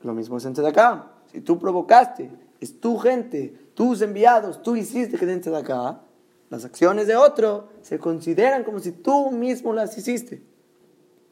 Lo 0.02 0.14
mismo 0.14 0.36
es 0.36 0.54
de 0.54 0.68
acá. 0.68 1.12
Si 1.32 1.40
tú 1.40 1.58
provocaste, 1.58 2.30
es 2.60 2.80
tu 2.80 2.98
gente, 2.98 3.54
tus 3.74 4.02
enviados, 4.02 4.62
tú 4.62 4.76
hiciste 4.76 5.18
que 5.18 5.26
de 5.26 5.56
acá, 5.56 6.00
las 6.50 6.64
acciones 6.64 7.06
de 7.06 7.16
otro 7.16 7.68
se 7.82 7.98
consideran 7.98 8.64
como 8.64 8.78
si 8.78 8.92
tú 8.92 9.30
mismo 9.30 9.72
las 9.72 9.96
hiciste. 9.98 10.42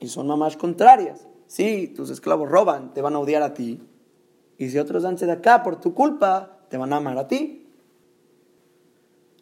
Y 0.00 0.09
son 0.09 0.26
mamás 0.26 0.56
contrarias. 0.56 1.26
Si 1.47 1.88
tus 1.88 2.11
esclavos 2.11 2.49
roban, 2.49 2.92
te 2.92 3.02
van 3.02 3.14
a 3.14 3.21
odiar 3.21 3.42
a 3.42 3.54
ti. 3.54 3.80
Y 4.59 4.71
si 4.71 4.78
otros 4.78 5.02
dan 5.02 5.16
acá 5.30 5.62
por 5.62 5.80
tu 5.80 5.94
culpa, 5.94 6.59
te 6.73 6.79
van 6.79 6.91
a 6.95 6.97
amar 6.97 7.19
a 7.19 7.29
ti. 7.29 7.69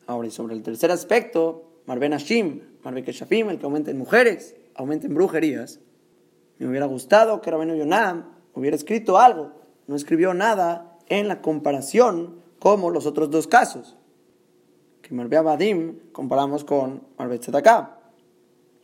Ahora, 0.08 0.26
y 0.26 0.32
sobre 0.32 0.56
el 0.56 0.64
tercer 0.64 0.90
aspecto, 0.90 1.62
Marben 1.86 2.12
Hashim, 2.12 2.60
Marben 2.82 3.04
Keshafim, 3.04 3.50
el 3.50 3.60
que 3.60 3.66
aumenta 3.66 3.92
en 3.92 3.98
mujeres, 3.98 4.56
aumenta 4.74 5.06
en 5.06 5.14
brujerías. 5.14 5.78
Me 6.58 6.66
hubiera 6.66 6.86
gustado 6.86 7.40
que 7.40 7.52
Rabenu 7.52 7.76
Yonam 7.76 8.32
hubiera 8.52 8.74
escrito 8.74 9.16
algo. 9.16 9.52
No 9.86 9.94
escribió 9.94 10.34
nada 10.34 10.98
en 11.08 11.28
la 11.28 11.40
comparación 11.40 12.42
como 12.58 12.90
los 12.90 13.06
otros 13.06 13.30
dos 13.30 13.46
casos. 13.46 13.96
Que 15.00 15.14
Marbe 15.14 15.36
Abadim 15.36 16.00
comparamos 16.10 16.64
con 16.64 17.04
Marbe 17.16 17.38
Tzedakah. 17.38 17.96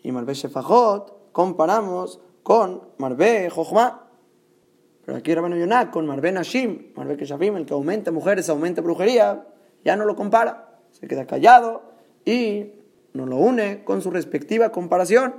Y 0.05 0.13
Marbe 0.13 0.35
Shefajot 0.35 1.33
comparamos 1.33 2.21
con 2.45 2.91
Marbe 2.99 3.51
Jochma. 3.51 4.06
Pero 5.07 5.17
aquí 5.17 5.35
Rabenu 5.35 5.57
Yonam 5.57 5.91
con 5.91 6.07
Marbe 6.07 6.33
Hashim, 6.33 6.93
Marbe 6.95 7.17
Keshafim, 7.17 7.57
el 7.57 7.65
que 7.65 7.73
aumenta 7.73 8.13
mujeres, 8.13 8.51
aumenta 8.51 8.83
brujería, 8.83 9.47
ya 9.83 9.97
no 9.97 10.05
lo 10.05 10.15
compara 10.17 10.67
se 10.99 11.09
queda 11.09 11.27
callado 11.27 11.83
y 12.25 12.73
no 13.13 13.27
lo 13.27 13.37
une 13.37 13.85
con 13.85 14.01
su 14.01 14.11
respectiva 14.11 14.73
comparación, 14.73 15.35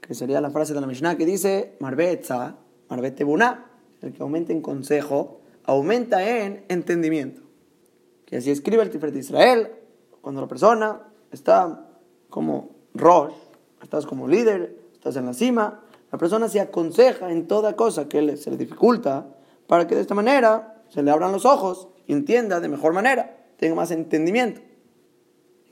que 0.00 0.14
sería 0.14 0.40
la 0.40 0.50
frase 0.50 0.74
de 0.74 0.80
la 0.80 0.86
Mishnah 0.86 1.16
que 1.16 1.24
dice, 1.24 1.76
Marbetza, 1.78 2.56
Marbete 2.88 3.22
Buná, 3.22 3.66
el 4.00 4.12
que 4.12 4.22
aumenta 4.22 4.52
en 4.52 4.60
consejo, 4.60 5.40
aumenta 5.64 6.26
en 6.28 6.64
entendimiento. 6.68 7.42
Que 8.26 8.38
así 8.38 8.50
escribe 8.50 8.82
el 8.82 8.90
Tiferet 8.90 9.14
de 9.14 9.20
Israel, 9.20 9.72
cuando 10.20 10.40
la 10.40 10.48
persona 10.48 11.02
está 11.30 11.86
como 12.28 12.70
Rosh, 12.94 13.34
estás 13.82 14.04
como 14.04 14.26
líder, 14.26 14.76
estás 14.94 15.14
en 15.16 15.26
la 15.26 15.34
cima, 15.34 15.84
la 16.12 16.18
persona 16.18 16.48
se 16.48 16.60
aconseja 16.60 17.32
en 17.32 17.48
toda 17.48 17.74
cosa 17.74 18.08
que 18.08 18.36
se 18.36 18.50
le 18.50 18.58
dificulta, 18.58 19.34
para 19.66 19.86
que 19.86 19.94
de 19.94 20.02
esta 20.02 20.14
manera 20.14 20.84
se 20.88 21.02
le 21.02 21.10
abran 21.10 21.32
los 21.32 21.46
ojos 21.46 21.88
y 22.06 22.12
entienda 22.12 22.60
de 22.60 22.68
mejor 22.68 22.92
manera 22.92 23.38
tenga 23.56 23.74
más 23.74 23.90
entendimiento. 23.90 24.60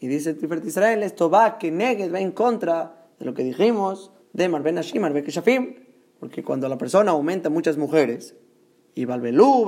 Y 0.01 0.09
dice 0.09 0.33
Tiferet 0.33 0.65
Israel, 0.65 1.03
esto 1.03 1.29
va 1.29 1.59
que 1.59 1.71
negues, 1.71 2.13
va 2.13 2.21
en 2.21 2.33
contra 2.33 3.09
de 3.19 3.27
lo 3.27 3.35
que 3.35 3.45
dijimos 3.45 4.13
de 4.33 4.49
Marben 4.49 4.79
Hashim, 4.79 5.03
Marben 5.03 5.25
Keshafim, 5.25 5.75
porque 6.19 6.43
cuando 6.43 6.69
la 6.69 6.79
persona 6.79 7.11
aumenta 7.11 7.51
muchas 7.51 7.77
mujeres, 7.77 8.35
y 8.95 9.05
Balbelú, 9.05 9.67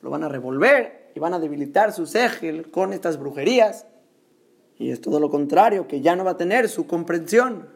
lo 0.00 0.10
van 0.10 0.24
a 0.24 0.28
revolver 0.28 1.10
y 1.14 1.20
van 1.20 1.34
a 1.34 1.38
debilitar 1.38 1.92
su 1.92 2.06
segel 2.06 2.70
con 2.70 2.92
estas 2.92 3.18
brujerías. 3.18 3.86
Y 4.76 4.90
es 4.90 5.00
todo 5.00 5.20
lo 5.20 5.30
contrario, 5.30 5.86
que 5.86 6.00
ya 6.00 6.16
no 6.16 6.24
va 6.24 6.32
a 6.32 6.36
tener 6.36 6.68
su 6.68 6.86
comprensión. 6.86 7.68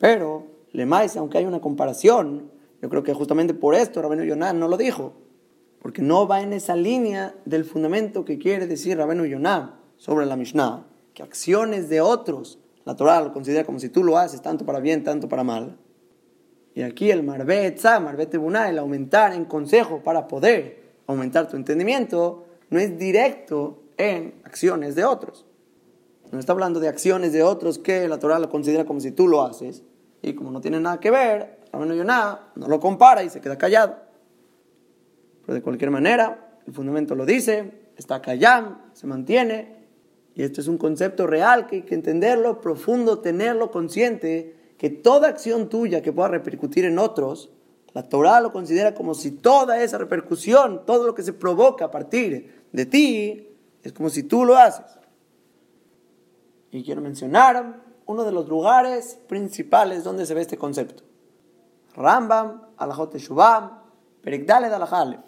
Pero, 0.00 0.46
le 0.72 0.84
más, 0.84 1.16
aunque 1.16 1.38
hay 1.38 1.44
una 1.44 1.60
comparación, 1.60 2.50
yo 2.82 2.88
creo 2.88 3.04
que 3.04 3.14
justamente 3.14 3.54
por 3.54 3.76
esto 3.76 4.02
Rabenu 4.02 4.24
Yonah 4.24 4.52
no 4.52 4.66
lo 4.66 4.76
dijo 4.76 5.12
porque 5.80 6.02
no 6.02 6.28
va 6.28 6.42
en 6.42 6.52
esa 6.52 6.76
línea 6.76 7.34
del 7.44 7.64
fundamento 7.64 8.24
que 8.24 8.38
quiere 8.38 8.66
decir 8.66 8.98
Rabenu 8.98 9.24
Yonah 9.24 9.80
sobre 9.96 10.26
la 10.26 10.36
Mishnah, 10.36 10.86
que 11.14 11.22
acciones 11.22 11.88
de 11.88 12.00
otros, 12.00 12.58
la 12.84 12.96
Torah 12.96 13.22
lo 13.22 13.32
considera 13.32 13.64
como 13.64 13.80
si 13.80 13.88
tú 13.88 14.04
lo 14.04 14.18
haces 14.18 14.42
tanto 14.42 14.64
para 14.64 14.80
bien, 14.80 15.04
tanto 15.04 15.28
para 15.28 15.42
mal. 15.42 15.78
Y 16.74 16.82
aquí 16.82 17.10
el 17.10 17.22
Marbe 17.22 17.70
Tebunah, 17.72 18.68
el 18.68 18.78
aumentar 18.78 19.32
en 19.32 19.44
consejo 19.44 20.02
para 20.02 20.28
poder 20.28 20.82
aumentar 21.06 21.48
tu 21.48 21.56
entendimiento, 21.56 22.44
no 22.68 22.78
es 22.78 22.98
directo 22.98 23.82
en 23.96 24.34
acciones 24.44 24.94
de 24.94 25.04
otros. 25.04 25.46
No 26.30 26.38
está 26.38 26.52
hablando 26.52 26.78
de 26.78 26.88
acciones 26.88 27.32
de 27.32 27.42
otros 27.42 27.78
que 27.78 28.06
la 28.06 28.18
Torah 28.18 28.38
lo 28.38 28.48
considera 28.50 28.84
como 28.84 29.00
si 29.00 29.10
tú 29.10 29.26
lo 29.26 29.42
haces. 29.42 29.82
Y 30.22 30.34
como 30.34 30.50
no 30.50 30.60
tiene 30.60 30.80
nada 30.80 31.00
que 31.00 31.10
ver, 31.10 31.60
Rabenu 31.72 31.94
Yonah 31.94 32.52
no 32.56 32.68
lo 32.68 32.80
compara 32.80 33.22
y 33.22 33.30
se 33.30 33.40
queda 33.40 33.56
callado. 33.56 33.96
Pero 35.42 35.54
de 35.54 35.62
cualquier 35.62 35.90
manera, 35.90 36.58
el 36.66 36.72
fundamento 36.72 37.14
lo 37.14 37.24
dice, 37.24 37.72
está 37.96 38.20
callado, 38.20 38.78
se 38.92 39.06
mantiene. 39.06 39.80
Y 40.34 40.42
esto 40.42 40.60
es 40.60 40.68
un 40.68 40.78
concepto 40.78 41.26
real 41.26 41.66
que 41.66 41.76
hay 41.76 41.82
que 41.82 41.94
entenderlo, 41.94 42.60
profundo, 42.60 43.18
tenerlo 43.18 43.70
consciente, 43.70 44.56
que 44.78 44.90
toda 44.90 45.28
acción 45.28 45.68
tuya 45.68 46.02
que 46.02 46.12
pueda 46.12 46.28
repercutir 46.28 46.84
en 46.84 46.98
otros, 46.98 47.50
la 47.92 48.08
Torah 48.08 48.40
lo 48.40 48.52
considera 48.52 48.94
como 48.94 49.14
si 49.14 49.32
toda 49.32 49.82
esa 49.82 49.98
repercusión, 49.98 50.86
todo 50.86 51.06
lo 51.06 51.14
que 51.14 51.22
se 51.22 51.32
provoca 51.32 51.86
a 51.86 51.90
partir 51.90 52.62
de 52.72 52.86
ti, 52.86 53.48
es 53.82 53.92
como 53.92 54.10
si 54.10 54.22
tú 54.22 54.44
lo 54.44 54.56
haces. 54.56 54.86
Y 56.70 56.84
quiero 56.84 57.00
mencionar 57.00 57.82
uno 58.10 58.24
de 58.24 58.32
los 58.32 58.48
lugares 58.48 59.20
principales 59.28 60.02
donde 60.02 60.26
se 60.26 60.34
ve 60.34 60.40
este 60.40 60.58
concepto. 60.58 61.04
Rambam, 61.94 62.62
Alajot 62.76 63.16
Shubam, 63.16 63.82
Perek 64.20 64.50
Alajalef. 64.50 65.20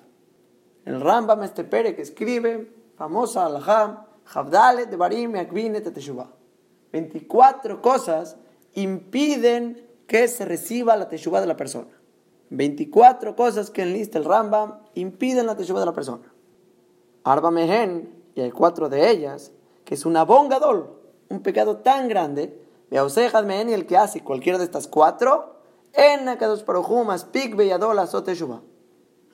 El 0.85 1.01
Rambam, 1.01 1.45
este 1.45 1.63
Perek, 1.63 2.01
escribe, 2.01 2.75
famosa 2.97 3.47
Alajam, 3.47 4.05
Javdalet 4.25 4.91
de 4.91 4.97
Barim 4.97 5.37
Akbinet 5.37 5.95
Teshuvah. 5.95 6.33
24 6.93 7.81
cosas 7.81 8.37
impiden 8.75 9.89
que 10.09 10.27
se 10.27 10.45
reciba 10.45 10.97
la 10.97 11.09
Teshuvah 11.09 11.41
de 11.41 11.47
la 11.47 11.57
persona. 11.57 11.91
24 12.51 13.37
cosas 13.37 13.71
que 13.71 13.83
enlista 13.83 14.19
el 14.19 14.25
Rambam 14.25 14.81
impiden 14.95 15.47
la 15.47 15.57
Teshuvah 15.57 15.81
de 15.81 15.87
la 15.87 15.95
persona. 15.95 16.33
Arba 17.23 17.53
Mehen, 17.53 18.13
y 18.35 18.41
hay 18.41 18.51
cuatro 18.51 18.89
de 18.89 19.09
ellas, 19.09 19.53
que 19.85 19.95
es 19.95 20.05
una 20.05 20.25
bongadol, 20.25 20.99
un 21.29 21.43
pecado 21.43 21.77
tan 21.77 22.09
grande, 22.09 22.62
y 22.93 23.73
el 23.73 23.87
que 23.87 23.97
hace 23.97 24.23
cualquiera 24.23 24.59
de 24.59 24.65
estas 24.65 24.87
cuatro, 24.87 25.57
en 25.95 26.29
Akados 26.29 26.65
Barujú 26.65 27.05
más 27.05 27.25
Pik 27.25 27.57
Beyadol 27.57 27.99
Azot 27.99 28.25
Teshuvah. 28.25 28.61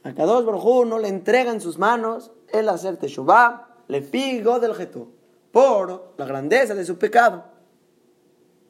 A 0.05 0.15
Kadosh 0.15 0.45
Barujú 0.45 0.85
no 0.85 0.99
le 0.99 1.09
entrega 1.09 1.51
en 1.51 1.61
sus 1.61 1.79
manos 1.79 2.31
el 2.49 2.69
hacer 2.69 2.97
Teshuvah, 2.97 3.69
le 3.89 4.03
figo 4.03 4.61
del 4.61 4.75
Getú, 4.75 5.09
por 5.51 6.15
la 6.17 6.25
grandeza 6.25 6.75
de 6.75 6.85
su 6.85 6.99
pecado. 6.99 7.45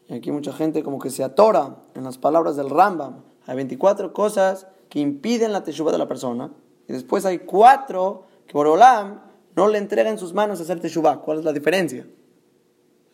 Y 0.08 0.14
aquí 0.14 0.32
mucha 0.32 0.52
gente 0.52 0.82
como 0.82 0.98
que 0.98 1.10
se 1.10 1.22
atora 1.22 1.76
en 1.94 2.04
las 2.04 2.16
palabras 2.16 2.56
del 2.56 2.70
Rambam. 2.70 3.24
Hay 3.46 3.56
24 3.56 4.12
cosas 4.14 4.66
que 4.88 5.00
impiden 5.00 5.52
la 5.52 5.64
Teshuvah 5.64 5.92
de 5.92 5.98
la 5.98 6.08
persona, 6.08 6.50
y 6.86 6.94
después 6.94 7.26
hay 7.26 7.40
cuatro 7.40 8.24
que 8.46 8.54
Borolam 8.54 9.20
no 9.54 9.68
le 9.68 9.76
entrega 9.76 10.08
en 10.08 10.18
sus 10.18 10.32
manos 10.32 10.60
hacer 10.60 10.80
Teshuvah. 10.80 11.20
¿Cuál 11.20 11.40
es 11.40 11.44
la 11.44 11.52
diferencia? 11.52 12.06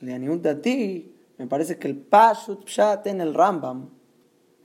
Le 0.01 0.15
a 0.15 0.63
ti, 0.63 1.14
me 1.39 1.47
parece 1.47 1.79
que 1.79 1.89
el 1.89 1.97
Pashut 1.97 2.65
Pshat 2.65 3.07
en 3.07 3.21
el 3.21 3.35
Rambam 3.35 3.91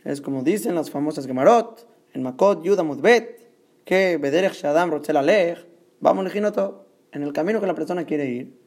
es 0.03 0.21
como 0.21 0.43
dicen 0.43 0.75
las 0.75 0.89
famosas 0.89 1.27
Gemarot, 1.27 1.88
en 2.13 2.23
Makot 2.23 2.63
Yuda 2.63 2.83
Mudbet, 2.83 3.51
que 3.83 4.17
Bederech 4.17 4.53
Shadam 4.53 4.91
Rotzel 4.91 5.17
Alech, 5.17 5.67
va 6.05 6.13
todo 6.51 6.85
en 7.11 7.23
el 7.23 7.33
camino 7.33 7.59
que 7.59 7.67
la 7.67 7.75
persona 7.75 8.05
quiere 8.05 8.25
ir, 8.27 8.59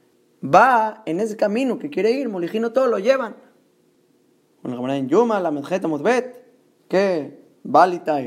va 0.42 1.02
en 1.06 1.20
ese 1.20 1.36
camino 1.36 1.78
que 1.78 1.90
quiere 1.90 2.10
ir, 2.10 2.28
todo 2.72 2.86
lo 2.86 2.98
llevan. 2.98 3.36
Con 4.60 4.70
la 4.70 4.76
Gemara 4.76 4.96
en 4.96 5.08
Yuma, 5.08 5.40
la 5.40 5.50
Medjeta 5.50 5.88
Mudbet, 5.88 6.44
que 6.88 7.40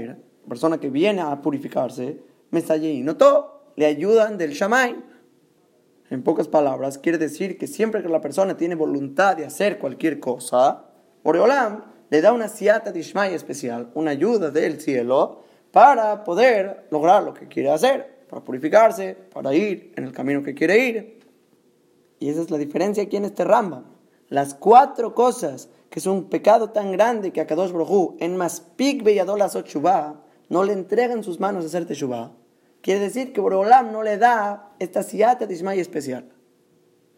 la 0.07 0.49
persona 0.49 0.79
que 0.79 0.89
viene 0.89 1.21
a 1.21 1.41
purificarse, 1.41 2.19
me 2.51 2.59
está 2.59 2.77
todo 3.17 3.55
le 3.75 3.85
ayudan 3.85 4.37
del 4.37 4.51
Shamay. 4.51 4.95
En 6.09 6.21
pocas 6.21 6.47
palabras, 6.47 6.97
quiere 6.97 7.17
decir 7.17 7.57
que 7.57 7.67
siempre 7.67 8.03
que 8.03 8.09
la 8.09 8.21
persona 8.21 8.55
tiene 8.55 8.75
voluntad 8.75 9.35
de 9.35 9.45
hacer 9.45 9.79
cualquier 9.79 10.19
cosa, 10.19 10.85
Oreolam 11.23 11.83
le 12.09 12.21
da 12.21 12.31
una 12.31 12.47
siata 12.47 12.91
de 12.91 12.99
Ishmay 12.99 13.33
especial, 13.33 13.89
una 13.95 14.11
ayuda 14.11 14.51
del 14.51 14.79
cielo, 14.79 15.43
para 15.71 16.23
poder 16.23 16.87
lograr 16.91 17.23
lo 17.23 17.33
que 17.33 17.47
quiere 17.47 17.71
hacer, 17.71 18.25
para 18.29 18.43
purificarse, 18.43 19.17
para 19.33 19.53
ir 19.53 19.91
en 19.97 20.05
el 20.05 20.13
camino 20.13 20.43
que 20.43 20.53
quiere 20.53 20.77
ir. 20.77 21.19
Y 22.19 22.29
esa 22.29 22.41
es 22.41 22.51
la 22.51 22.57
diferencia 22.57 23.03
aquí 23.03 23.17
en 23.17 23.25
este 23.25 23.43
Rambam. 23.43 23.85
Las 24.29 24.53
cuatro 24.53 25.13
cosas 25.13 25.69
que 25.89 25.99
es 25.99 26.05
un 26.05 26.29
pecado 26.29 26.69
tan 26.69 26.91
grande 26.91 27.31
que 27.31 27.41
a 27.41 27.47
Kadosh 27.47 27.71
Brojú 27.71 28.15
en 28.19 28.37
Maspik 28.37 29.03
Beyadolas 29.03 29.55
Ochubá 29.55 30.21
no 30.49 30.63
le 30.63 30.73
entregan 30.73 31.23
sus 31.23 31.39
manos 31.39 31.63
a 31.63 31.67
hacer 31.67 31.85
Teshuvah, 31.85 32.31
quiere 32.85 32.99
decir 32.99 33.33
que 33.33 33.41
Borolam 33.41 33.91
no 33.91 34.03
le 34.03 34.19
da 34.19 34.71
esta 34.77 35.01
siata 35.01 35.47
de 35.47 35.55
Ishmay 35.55 35.79
especial. 35.79 36.29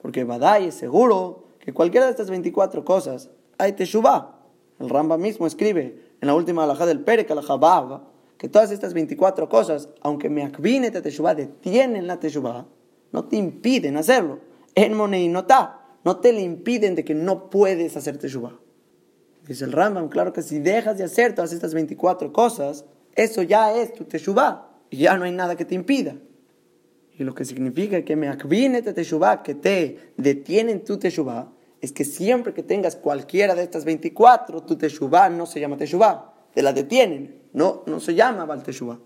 Porque 0.02 0.24
Badai 0.24 0.68
es 0.68 0.76
seguro 0.76 1.50
que 1.60 1.74
cualquiera 1.74 2.06
de 2.06 2.12
estas 2.12 2.30
24 2.30 2.86
cosas 2.86 3.30
hay 3.58 3.74
Teshuvah. 3.74 4.40
El 4.80 4.88
Ramba 4.88 5.18
mismo 5.18 5.46
escribe 5.46 6.16
en 6.22 6.28
la 6.28 6.36
última 6.36 6.64
alajá 6.64 6.86
del 6.86 7.02
Perek, 7.02 7.30
alajá 7.32 8.02
que 8.38 8.48
todas 8.48 8.72
estas 8.72 8.94
24 8.94 9.50
cosas, 9.50 9.90
aunque 10.00 10.30
me 10.30 10.46
akvine 10.46 10.90
Teshuvah, 10.90 11.36
detienen 11.36 12.08
la 12.08 12.18
Teshuvah, 12.18 12.66
no 13.12 13.26
te 13.26 13.36
impiden 13.36 13.98
hacerlo. 13.98 14.40
En 14.74 14.94
Monei 14.94 15.28
no 15.28 15.46
no 16.06 16.18
te 16.22 16.32
le 16.32 16.44
impiden 16.44 16.96
de 16.96 17.04
que 17.04 17.14
no 17.14 17.50
puedes 17.50 17.98
hacer 17.98 18.18
Teshuvah. 18.18 18.58
Dice 19.46 19.66
el 19.66 19.74
Rambam, 19.74 20.08
claro 20.08 20.32
que 20.32 20.44
si 20.44 20.60
dejas 20.60 20.98
de 20.98 21.04
hacer 21.04 21.36
todas 21.36 21.52
estas 21.52 21.74
24 21.74 22.32
cosas, 22.32 22.86
eso 23.16 23.42
ya 23.42 23.76
es 23.76 23.94
tu 23.94 24.06
Teshuvah, 24.06 24.67
y 24.90 24.98
ya 24.98 25.18
no 25.18 25.26
hay 25.26 25.32
nada 25.32 25.56
que 25.56 25.66
te 25.66 25.76
impida. 25.76 26.16
Y 27.18 27.24
lo 27.24 27.34
que 27.34 27.46
significa 27.46 28.04
que 28.04 28.16
me 28.16 28.30
akvine 28.30 28.82
Teshuvah, 28.82 29.42
que 29.42 29.56
te 29.56 30.14
detienen 30.18 30.84
tu 30.84 30.98
Teshuvah, 30.98 31.52
es 31.82 31.92
que 31.92 32.06
siempre 32.06 32.54
que 32.54 32.64
tengas 32.64 32.96
cualquiera 32.96 33.56
de 33.56 33.64
estas 33.64 33.86
24, 33.86 34.64
tu 34.64 34.78
Teshuvah 34.78 35.30
no 35.30 35.46
se 35.46 35.60
llama 35.60 35.78
Teshuvah, 35.78 36.34
te 36.54 36.62
la 36.62 36.74
detienen, 36.74 37.42
no, 37.54 37.84
no 37.88 38.00
se 38.00 38.14
llama 38.14 38.46
Val 38.46 38.64
Teshuvah. 38.64 39.00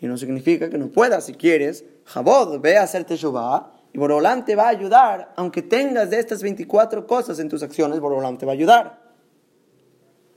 Y 0.00 0.06
no 0.06 0.16
significa 0.16 0.68
que 0.68 0.78
no 0.78 0.88
puedas, 0.88 1.26
si 1.26 1.34
quieres, 1.34 1.84
Jabod, 2.04 2.60
ve 2.60 2.76
a 2.76 2.82
hacer 2.82 3.04
Teshuvah, 3.04 3.72
y 3.92 3.98
Borolán 3.98 4.44
te 4.44 4.54
va 4.54 4.64
a 4.64 4.68
ayudar, 4.68 5.32
aunque 5.36 5.62
tengas 5.62 6.10
de 6.10 6.20
estas 6.20 6.42
24 6.42 7.06
cosas 7.06 7.38
en 7.38 7.48
tus 7.48 7.62
acciones, 7.62 7.98
Borolán 7.98 8.38
te 8.38 8.46
va 8.46 8.52
a 8.52 8.54
ayudar. 8.54 9.05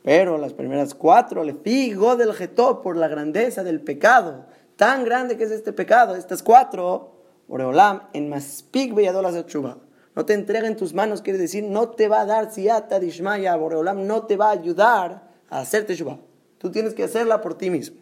Pero 0.04 0.38
las 0.38 0.54
primeras 0.54 0.94
cuatro, 0.94 1.44
le 1.44 1.54
figo 1.54 2.16
del 2.16 2.34
Getó 2.34 2.82
por 2.82 2.96
la 2.96 3.08
grandeza 3.08 3.64
del 3.64 3.82
pecado, 3.82 4.46
tan 4.76 5.04
grande 5.04 5.38
que 5.38 5.44
es 5.44 5.52
este 5.52 5.74
pecado, 5.74 6.16
estas 6.16 6.42
cuatro, 6.42 7.16
Boreolam, 7.48 8.04
en 8.14 8.30
Maspik 8.30 8.94
Beyadolas 8.94 9.46
Chuba 9.46 9.78
no 10.20 10.26
te 10.26 10.34
entrega 10.34 10.68
en 10.68 10.76
tus 10.76 10.94
manos, 10.94 11.22
quiere 11.22 11.40
decir, 11.40 11.64
no 11.64 11.92
te 11.92 12.10
va 12.10 12.20
a 12.20 12.26
dar 12.26 12.52
siata 12.52 13.00
dishmaya, 13.00 13.56
Boreolam 13.56 14.06
no 14.06 14.24
te 14.24 14.36
va 14.36 14.48
a 14.48 14.52
ayudar 14.52 15.30
a 15.50 15.60
hacerte 15.60 15.96
Shubá. 15.96 16.20
Tú 16.58 16.72
tienes 16.72 16.94
que 16.94 17.06
hacerla 17.06 17.40
por 17.40 17.54
ti 17.54 17.70
mismo. 17.70 18.02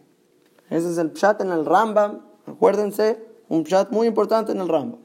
Ese 0.71 0.89
es 0.89 0.97
el 0.97 1.11
pshat 1.11 1.41
en 1.41 1.51
el 1.51 1.63
Rambam, 1.63 2.25
acuérdense, 2.47 3.23
un 3.49 3.63
pshat 3.63 3.91
muy 3.91 4.07
importante 4.07 4.51
en 4.51 4.61
el 4.61 4.67
Rambam. 4.67 4.99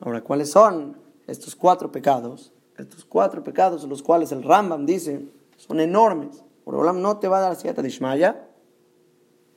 Ahora, 0.00 0.22
¿cuáles 0.22 0.50
son 0.50 0.96
estos 1.26 1.54
cuatro 1.54 1.92
pecados? 1.92 2.54
Estos 2.80 3.04
cuatro 3.04 3.44
pecados, 3.44 3.84
los 3.84 4.02
cuales 4.02 4.32
el 4.32 4.42
Rambam 4.42 4.86
dice, 4.86 5.26
son 5.56 5.80
enormes. 5.80 6.42
Boreolam 6.64 7.00
no 7.02 7.18
te 7.18 7.28
va 7.28 7.38
a 7.38 7.42
dar 7.42 7.56
siata 7.56 7.82
dishmaya. 7.82 8.48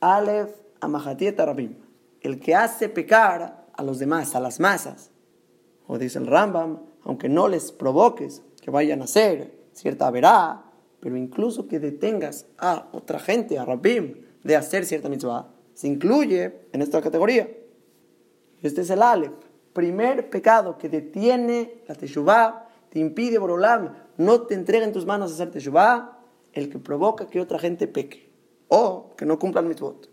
Aleph 0.00 0.50
amahatieta 0.80 1.46
rabim. 1.46 1.76
El 2.20 2.38
que 2.38 2.54
hace 2.54 2.88
pecar 2.88 3.66
a 3.72 3.82
los 3.82 3.98
demás, 3.98 4.34
a 4.34 4.40
las 4.40 4.60
masas. 4.60 5.10
O 5.86 5.98
dice 5.98 6.18
el 6.18 6.26
Rambam, 6.26 6.80
aunque 7.04 7.28
no 7.28 7.48
les 7.48 7.72
provoques 7.72 8.42
que 8.60 8.70
vayan 8.70 9.00
a 9.00 9.04
hacer 9.04 9.64
cierta 9.72 10.10
verá, 10.10 10.64
pero 11.00 11.16
incluso 11.16 11.66
que 11.66 11.80
detengas 11.80 12.46
a 12.58 12.88
otra 12.92 13.18
gente, 13.18 13.58
a 13.58 13.64
Rabim, 13.64 14.24
de 14.42 14.56
hacer 14.56 14.86
cierta 14.86 15.08
mitzvah, 15.08 15.48
se 15.74 15.88
incluye 15.88 16.68
en 16.72 16.82
esta 16.82 17.02
categoría. 17.02 17.48
Este 18.62 18.82
es 18.82 18.90
el 18.90 19.02
Aleph, 19.02 19.32
primer 19.72 20.30
pecado 20.30 20.78
que 20.78 20.88
detiene 20.88 21.82
la 21.86 21.94
Teshuvah, 21.94 22.63
te 22.94 23.00
impide 23.00 23.38
Borolam, 23.38 23.92
no 24.18 24.42
te 24.42 24.54
entrega 24.54 24.84
en 24.84 24.92
tus 24.92 25.04
manos 25.04 25.32
a 25.32 25.34
hacer 25.34 25.50
Teshuvah, 25.50 26.16
el 26.52 26.70
que 26.70 26.78
provoca 26.78 27.26
que 27.26 27.40
otra 27.40 27.58
gente 27.58 27.88
peque 27.88 28.30
o 28.68 29.16
que 29.16 29.26
no 29.26 29.36
cumpla 29.36 29.60
el 29.60 29.66
mitzvot. 29.66 30.08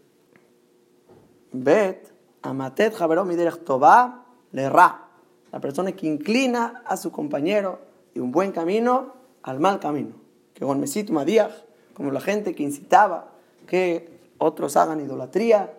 Bet, 1.52 2.12
amatet 2.42 2.96
javerom 2.96 3.28
miderech 3.28 3.64
tová, 3.64 4.26
le 4.52 4.68
ra 4.68 5.10
la 5.52 5.60
persona 5.60 5.92
que 5.92 6.08
inclina 6.08 6.82
a 6.84 6.98
su 6.98 7.12
compañero 7.12 7.82
de 8.16 8.22
un 8.22 8.32
buen 8.32 8.52
camino 8.52 9.14
al 9.44 9.60
mal 9.60 9.80
camino. 9.80 10.16
Que 10.56 10.66
con 10.66 10.80
Mesito 10.80 11.14
Madiach, 11.14 11.54
como 11.94 12.10
la 12.10 12.20
gente 12.20 12.56
que 12.56 12.64
incitaba 12.64 13.30
que 13.68 14.10
otros 14.40 14.76
hagan 14.76 15.02
idolatría, 15.02 15.72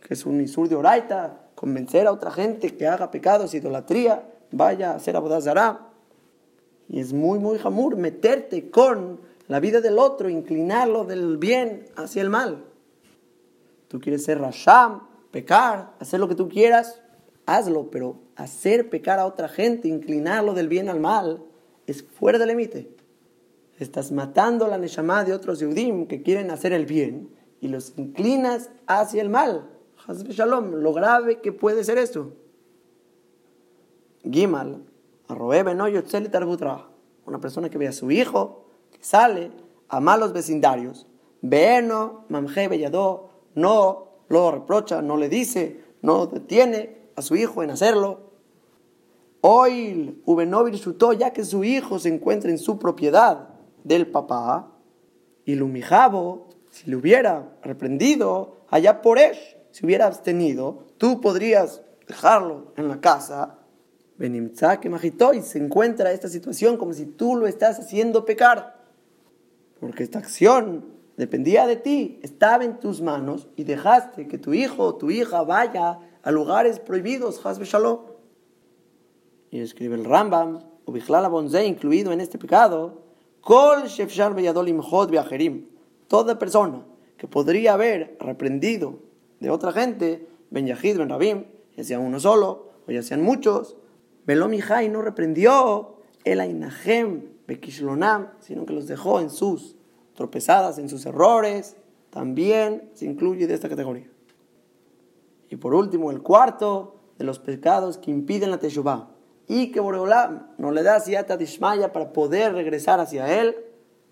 que 0.00 0.14
es 0.14 0.26
un 0.26 0.40
isur 0.40 0.68
de 0.68 0.74
oraita, 0.74 1.42
convencer 1.54 2.08
a 2.08 2.12
otra 2.12 2.32
gente 2.32 2.76
que 2.76 2.88
haga 2.88 3.12
pecados, 3.12 3.54
idolatría, 3.54 4.24
vaya 4.50 4.90
a 4.90 4.96
hacer 4.96 5.14
abodazará. 5.14 5.93
Y 6.94 7.00
es 7.00 7.12
muy, 7.12 7.40
muy 7.40 7.58
jamur 7.58 7.96
meterte 7.96 8.70
con 8.70 9.18
la 9.48 9.58
vida 9.58 9.80
del 9.80 9.98
otro, 9.98 10.28
inclinarlo 10.28 11.04
del 11.04 11.38
bien 11.38 11.86
hacia 11.96 12.22
el 12.22 12.30
mal. 12.30 12.66
Tú 13.88 13.98
quieres 13.98 14.22
ser 14.22 14.38
rasham, 14.38 15.08
pecar, 15.32 15.96
hacer 15.98 16.20
lo 16.20 16.28
que 16.28 16.36
tú 16.36 16.48
quieras, 16.48 17.02
hazlo, 17.46 17.90
pero 17.90 18.20
hacer 18.36 18.90
pecar 18.90 19.18
a 19.18 19.26
otra 19.26 19.48
gente, 19.48 19.88
inclinarlo 19.88 20.54
del 20.54 20.68
bien 20.68 20.88
al 20.88 21.00
mal, 21.00 21.42
es 21.88 22.04
fuera 22.04 22.38
del 22.38 22.50
límite. 22.50 22.94
Estás 23.80 24.12
matando 24.12 24.68
la 24.68 24.78
neshama 24.78 25.24
de 25.24 25.32
otros 25.32 25.58
yudim 25.58 26.06
que 26.06 26.22
quieren 26.22 26.52
hacer 26.52 26.72
el 26.72 26.86
bien 26.86 27.28
y 27.60 27.66
los 27.66 27.92
inclinas 27.96 28.70
hacia 28.86 29.20
el 29.20 29.30
mal. 29.30 29.68
Shalom, 30.06 30.74
lo 30.76 30.92
grave 30.92 31.40
que 31.40 31.50
puede 31.50 31.82
ser 31.82 31.98
esto. 31.98 32.34
Gimal, 34.22 34.84
una 37.26 37.40
persona 37.40 37.70
que 37.70 37.78
ve 37.78 37.88
a 37.88 37.92
su 37.92 38.10
hijo, 38.10 38.66
que 38.92 39.02
sale 39.02 39.50
a 39.88 40.00
malos 40.00 40.32
vecindarios, 40.32 41.06
Beno, 41.40 42.24
Mamje, 42.28 42.68
Bellado, 42.68 43.30
no 43.54 44.08
lo 44.28 44.50
reprocha, 44.50 45.02
no 45.02 45.16
le 45.16 45.28
dice, 45.28 45.84
no 46.02 46.26
detiene 46.26 46.96
a 47.16 47.22
su 47.22 47.36
hijo 47.36 47.62
en 47.62 47.70
hacerlo. 47.70 48.32
Oil, 49.40 50.22
Ubenovir 50.24 50.74
Shutó, 50.74 51.12
ya 51.12 51.32
que 51.32 51.44
su 51.44 51.64
hijo 51.64 51.98
se 51.98 52.08
encuentra 52.08 52.50
en 52.50 52.58
su 52.58 52.78
propiedad 52.78 53.48
del 53.84 54.06
papá, 54.06 54.70
y 55.44 55.54
Lumijabo, 55.54 56.48
si 56.70 56.90
le 56.90 56.96
hubiera 56.96 57.56
reprendido, 57.62 58.56
allá 58.70 59.02
por 59.02 59.18
él, 59.18 59.36
si 59.70 59.84
hubiera 59.84 60.06
abstenido, 60.06 60.84
tú 60.98 61.20
podrías 61.20 61.82
dejarlo 62.08 62.72
en 62.76 62.88
la 62.88 63.00
casa. 63.00 63.58
Benimtzak 64.16 64.86
y 65.34 65.42
se 65.42 65.58
encuentra 65.58 66.12
esta 66.12 66.28
situación 66.28 66.76
como 66.76 66.92
si 66.92 67.06
tú 67.06 67.36
lo 67.36 67.46
estás 67.46 67.78
haciendo 67.80 68.24
pecar. 68.24 68.84
Porque 69.80 70.02
esta 70.02 70.18
acción 70.18 70.84
dependía 71.16 71.66
de 71.66 71.76
ti, 71.76 72.20
estaba 72.22 72.64
en 72.64 72.78
tus 72.78 73.00
manos 73.00 73.48
y 73.56 73.64
dejaste 73.64 74.28
que 74.28 74.38
tu 74.38 74.54
hijo 74.54 74.84
o 74.84 74.94
tu 74.94 75.10
hija 75.10 75.42
vaya 75.42 75.98
a 76.22 76.30
lugares 76.30 76.78
prohibidos, 76.78 77.44
Hasbe 77.44 77.64
Shalom. 77.64 78.00
Y 79.50 79.60
escribe 79.60 79.94
el 79.94 80.04
Rambam, 80.04 80.60
o 80.84 80.92
Bichlala 80.92 81.28
Bonze, 81.28 81.64
incluido 81.64 82.12
en 82.12 82.20
este 82.20 82.38
pecado, 82.38 83.02
Kol 83.40 83.84
Shefshar 83.84 84.34
Beyadolim 84.34 84.80
Hod 84.80 85.10
Toda 86.08 86.38
persona 86.38 86.84
que 87.16 87.26
podría 87.26 87.74
haber 87.74 88.16
reprendido 88.20 89.00
de 89.40 89.50
otra 89.50 89.72
gente, 89.72 90.26
Ben 90.50 90.66
Yahid, 90.66 90.98
Ben 90.98 91.08
Rabim, 91.08 91.44
ya 91.76 91.84
sea 91.84 91.98
uno 91.98 92.20
solo 92.20 92.70
o 92.86 92.92
ya 92.92 93.02
sean 93.02 93.22
muchos, 93.22 93.76
Belomihai 94.26 94.88
no 94.88 95.02
reprendió 95.02 95.96
el 96.24 96.40
Ainahem 96.40 97.34
Bekishlonam, 97.46 98.28
sino 98.40 98.64
que 98.64 98.72
los 98.72 98.86
dejó 98.86 99.20
en 99.20 99.30
sus 99.30 99.76
tropezadas, 100.14 100.78
en 100.78 100.88
sus 100.88 101.04
errores, 101.06 101.76
también 102.10 102.90
se 102.94 103.04
incluye 103.04 103.46
de 103.46 103.54
esta 103.54 103.68
categoría. 103.68 104.08
Y 105.50 105.56
por 105.56 105.74
último, 105.74 106.10
el 106.10 106.22
cuarto 106.22 106.96
de 107.18 107.24
los 107.24 107.38
pecados 107.38 107.98
que 107.98 108.10
impiden 108.10 108.50
la 108.50 108.58
Teshuvah 108.58 109.10
y 109.46 109.70
que 109.72 109.80
Boreolam 109.80 110.48
no 110.56 110.70
le 110.70 110.82
da 110.82 111.00
siata 111.00 111.36
dishmaya 111.36 111.92
para 111.92 112.12
poder 112.12 112.54
regresar 112.54 113.00
hacia 113.00 113.40
él, 113.40 113.56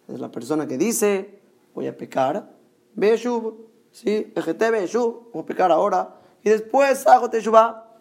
es 0.09 0.21
la 0.21 0.31
persona 0.31 0.67
que 0.67 0.77
dice, 0.77 1.41
voy 1.75 1.87
a 1.87 1.97
pecar, 1.97 2.51
Beshuv, 2.95 3.55
sí, 3.93 4.33
EGT 4.35 4.71
Beshuv, 4.71 5.31
voy 5.33 5.43
a 5.43 5.47
pecar 5.47 5.73
ahora, 5.73 6.21
y 6.43 6.51
después 6.51 7.07
hago 7.07 7.31
Teshuvah. 7.31 7.92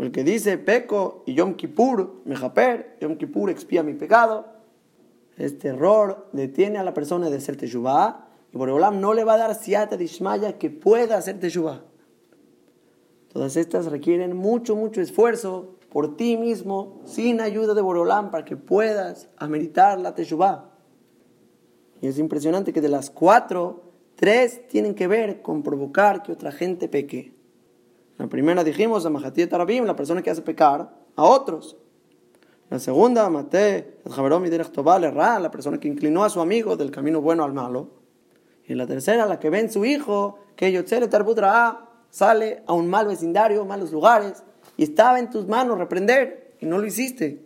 O 0.00 0.02
el 0.02 0.12
que 0.12 0.24
dice, 0.24 0.56
peco 0.56 1.24
y 1.26 1.34
Yom 1.34 1.56
Kippur, 1.56 2.22
mejaper, 2.24 2.96
Yom 3.02 3.16
Kippur 3.18 3.50
expía 3.50 3.82
mi 3.82 3.92
pecado, 3.92 4.46
este 5.36 5.68
error 5.68 6.30
detiene 6.32 6.78
a 6.78 6.84
la 6.84 6.94
persona 6.94 7.28
de 7.28 7.36
hacer 7.36 7.58
Teshuvah, 7.58 8.26
y 8.50 8.56
Boreolam 8.56 8.98
no 8.98 9.12
le 9.12 9.24
va 9.24 9.34
a 9.34 9.36
dar 9.36 9.54
siata 9.54 9.98
dishmaya 9.98 10.56
que 10.56 10.70
pueda 10.70 11.18
hacer 11.18 11.38
Teshuvah. 11.38 11.82
Todas 13.30 13.58
estas 13.58 13.92
requieren 13.92 14.34
mucho, 14.34 14.74
mucho 14.74 15.02
esfuerzo 15.02 15.76
por 15.90 16.16
ti 16.16 16.38
mismo, 16.38 17.02
sin 17.04 17.42
ayuda 17.42 17.74
de 17.74 17.82
Borolán, 17.82 18.30
para 18.30 18.46
que 18.46 18.56
puedas 18.56 19.28
ameritar 19.36 20.00
la 20.00 20.14
Teshuvah. 20.14 20.70
Y 22.00 22.06
es 22.06 22.18
impresionante 22.18 22.72
que 22.72 22.80
de 22.80 22.88
las 22.88 23.10
cuatro, 23.10 23.92
tres 24.16 24.66
tienen 24.66 24.94
que 24.94 25.08
ver 25.08 25.42
con 25.42 25.62
provocar 25.62 26.22
que 26.22 26.32
otra 26.32 26.52
gente 26.52 26.88
peque. 26.88 27.38
La 28.20 28.26
primera 28.26 28.62
dijimos 28.62 29.06
a 29.06 29.08
Mahatiet 29.08 29.48
Tarabim, 29.48 29.86
la 29.86 29.96
persona 29.96 30.20
que 30.20 30.28
hace 30.28 30.42
pecar 30.42 30.92
a 31.16 31.24
otros. 31.24 31.78
La 32.68 32.78
segunda, 32.78 33.30
Mate, 33.30 34.02
la 34.04 35.50
persona 35.50 35.80
que 35.80 35.88
inclinó 35.88 36.22
a 36.22 36.28
su 36.28 36.42
amigo 36.42 36.76
del 36.76 36.90
camino 36.90 37.22
bueno 37.22 37.44
al 37.44 37.54
malo. 37.54 37.88
Y 38.66 38.74
la 38.74 38.86
tercera, 38.86 39.24
la 39.24 39.40
que 39.40 39.48
ven 39.48 39.72
su 39.72 39.86
hijo, 39.86 40.38
que 40.54 40.70
Yotzele 40.70 41.08
Tarbutra 41.08 41.88
sale 42.10 42.62
a 42.66 42.74
un 42.74 42.90
mal 42.90 43.06
vecindario, 43.06 43.64
malos 43.64 43.90
lugares, 43.90 44.44
y 44.76 44.82
estaba 44.82 45.18
en 45.18 45.30
tus 45.30 45.46
manos 45.48 45.78
reprender 45.78 46.56
y 46.60 46.66
no 46.66 46.76
lo 46.76 46.86
hiciste. 46.86 47.42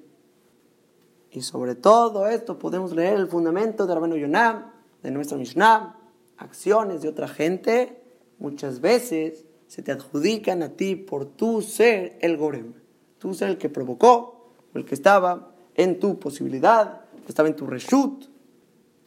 Y 1.31 1.43
sobre 1.43 1.77
todo 1.77 2.27
esto 2.27 2.59
podemos 2.59 2.93
leer 2.97 3.15
el 3.15 3.29
fundamento 3.29 3.87
de 3.87 3.95
Rabenu 3.95 4.17
Yonam, 4.17 4.73
de 5.05 5.13
nuestra 5.13 5.39
Mishnah, 5.39 5.97
acciones 6.37 7.01
de 7.01 7.11
otra 7.11 7.29
gente, 7.29 8.03
muchas 8.41 8.81
veces 8.81 9.45
se 9.67 9.83
te 9.83 9.93
adjudican 9.93 10.63
a 10.63 10.71
ti 10.71 10.97
por 10.97 11.25
tu 11.25 11.63
ser 11.63 12.19
el 12.21 12.37
Gorem, 12.37 12.75
tú 13.19 13.35
ser 13.35 13.51
el 13.51 13.59
que 13.59 13.69
provocó, 13.69 14.53
el 14.75 14.85
que 14.85 14.95
estaba 14.95 15.55
en 15.75 15.99
tu 15.99 16.19
posibilidad, 16.19 17.03
que 17.25 17.29
estaba 17.29 17.49
en 17.49 17.57
tu 17.57 17.67
reshut. 17.67 18.27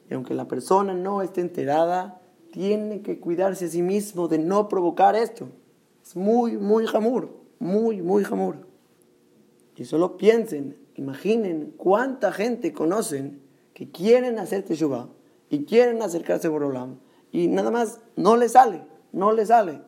Y 0.09 0.13
aunque 0.13 0.33
la 0.33 0.47
persona 0.47 0.93
no 0.93 1.21
esté 1.21 1.41
enterada, 1.41 2.21
tiene 2.51 3.01
que 3.01 3.19
cuidarse 3.19 3.65
a 3.65 3.69
sí 3.69 3.81
mismo 3.81 4.27
de 4.27 4.39
no 4.39 4.67
provocar 4.69 5.15
esto. 5.15 5.49
Es 6.03 6.15
muy, 6.15 6.57
muy 6.57 6.87
jamur, 6.87 7.29
muy, 7.59 8.01
muy 8.01 8.23
jamur. 8.23 8.67
Y 9.75 9.85
solo 9.85 10.17
piensen, 10.17 10.77
imaginen 10.95 11.73
cuánta 11.77 12.31
gente 12.31 12.73
conocen 12.73 13.41
que 13.73 13.91
quieren 13.91 14.39
hacer 14.39 14.63
teshuva 14.63 15.09
y 15.49 15.65
quieren 15.65 16.01
acercarse 16.01 16.47
a 16.47 16.49
Borolam 16.49 16.99
y 17.31 17.47
nada 17.47 17.69
más 17.69 17.99
no 18.15 18.37
les 18.37 18.53
sale, 18.53 18.81
no 19.11 19.31
les 19.31 19.49
sale. 19.49 19.81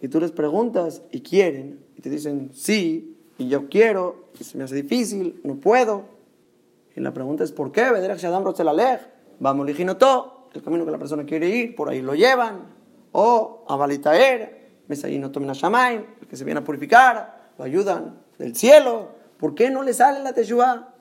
Y 0.00 0.08
tú 0.08 0.20
les 0.20 0.32
preguntas 0.32 1.02
y 1.10 1.20
quieren 1.20 1.80
y 1.96 2.02
te 2.02 2.10
dicen 2.10 2.50
sí 2.52 3.16
y 3.38 3.48
yo 3.48 3.68
quiero 3.68 4.26
y 4.38 4.44
se 4.44 4.58
me 4.58 4.64
hace 4.64 4.74
difícil, 4.74 5.40
no 5.44 5.56
puedo. 5.56 6.04
Y 6.94 7.00
la 7.00 7.12
pregunta 7.12 7.44
es 7.44 7.52
¿por 7.52 7.72
qué? 7.72 7.84
Vamos, 9.38 9.66
todo 9.98 10.48
el 10.54 10.62
camino 10.62 10.84
que 10.84 10.90
la 10.90 10.98
persona 10.98 11.24
quiere 11.24 11.48
ir, 11.48 11.76
por 11.76 11.90
ahí 11.90 12.00
lo 12.00 12.14
llevan, 12.14 12.64
o 13.12 13.64
a 13.68 13.76
Balitaer, 13.76 14.70
no 14.88 15.30
tomen 15.30 15.50
a 15.50 15.52
Shamaim, 15.52 16.04
el 16.20 16.26
que 16.26 16.36
se 16.36 16.44
viene 16.44 16.60
a 16.60 16.64
purificar, 16.64 17.50
lo 17.58 17.64
ayudan 17.64 18.20
del 18.38 18.54
cielo. 18.56 19.08
¿Por 19.38 19.54
qué 19.54 19.70
no 19.70 19.82
le 19.82 19.92
sale 19.92 20.22
la 20.22 20.32
Teshuvah? 20.32 20.94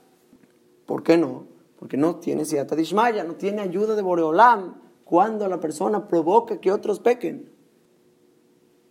¿Por 0.86 1.04
qué 1.04 1.18
no? 1.18 1.46
Porque 1.80 1.98
no 1.98 2.16
tiene 2.16 2.46
Siata 2.46 2.76
Dishmaya, 2.76 3.24
no 3.24 3.36
tiene 3.36 3.62
ayuda 3.62 3.96
de 3.96 4.02
Boreolam 4.02 4.76
cuando 5.04 5.48
la 5.48 5.60
persona 5.60 6.08
provoca 6.08 6.60
que 6.60 6.72
otros 6.72 7.00
pequen. 7.00 7.50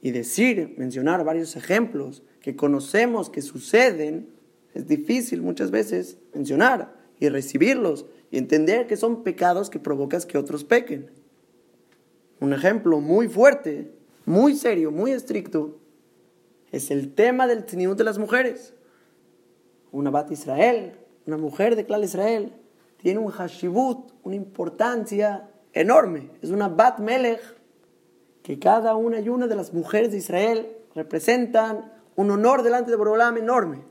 Y 0.04 0.10
decir, 0.10 0.74
mencionar 0.76 1.24
varios 1.24 1.56
ejemplos 1.56 2.22
que 2.42 2.54
conocemos 2.54 3.30
que 3.30 3.40
suceden, 3.40 4.28
es 4.74 4.86
difícil 4.86 5.40
muchas 5.40 5.70
veces 5.70 6.18
mencionar 6.34 6.94
y 7.18 7.30
recibirlos 7.30 8.04
y 8.30 8.36
entender 8.36 8.86
que 8.86 8.98
son 8.98 9.22
pecados 9.22 9.70
que 9.70 9.78
provocas 9.78 10.26
que 10.26 10.36
otros 10.36 10.62
pequen. 10.62 11.10
Un 12.38 12.52
ejemplo 12.52 13.00
muy 13.00 13.28
fuerte, 13.28 13.92
muy 14.26 14.56
serio, 14.56 14.90
muy 14.90 15.10
estricto, 15.12 15.78
es 16.70 16.90
el 16.90 17.14
tema 17.14 17.46
del 17.46 17.64
tzniut 17.64 17.96
de 17.96 18.04
las 18.04 18.18
mujeres. 18.18 18.74
Una 19.90 20.10
bat 20.10 20.30
Israel, 20.30 20.98
una 21.26 21.38
mujer 21.38 21.76
de 21.76 21.86
clan 21.86 22.04
Israel, 22.04 22.52
tiene 22.98 23.20
un 23.20 23.30
hashibut, 23.30 24.12
una 24.22 24.36
importancia 24.36 25.48
enorme. 25.72 26.28
Es 26.42 26.50
una 26.50 26.68
bat 26.68 26.98
melech, 26.98 27.40
que 28.44 28.58
cada 28.58 28.94
una 28.94 29.20
y 29.20 29.30
una 29.30 29.46
de 29.46 29.56
las 29.56 29.72
mujeres 29.72 30.12
de 30.12 30.18
Israel 30.18 30.68
representan 30.94 31.90
un 32.14 32.30
honor 32.30 32.62
delante 32.62 32.90
de 32.90 32.96
Borolam 32.98 33.38
enorme. 33.38 33.84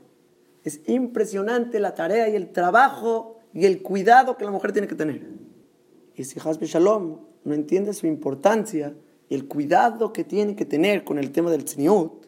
Es 0.62 0.80
impresionante 0.86 1.80
la 1.80 1.96
tarea 1.96 2.28
y 2.28 2.36
el 2.36 2.52
trabajo 2.52 3.40
y 3.52 3.66
el 3.66 3.82
cuidado 3.82 4.36
que 4.36 4.44
la 4.44 4.52
mujer 4.52 4.72
tiene 4.72 4.86
que 4.86 4.94
tener. 4.94 5.26
Y 6.14 6.22
si 6.22 6.38
Hasbe 6.38 6.66
Shalom 6.66 7.18
no 7.42 7.52
entiende 7.52 7.92
su 7.94 8.06
importancia 8.06 8.94
y 9.28 9.34
el 9.34 9.48
cuidado 9.48 10.12
que 10.12 10.22
tiene 10.22 10.54
que 10.54 10.64
tener 10.64 11.02
con 11.02 11.18
el 11.18 11.32
tema 11.32 11.50
del 11.50 11.64
tzniut, 11.64 12.26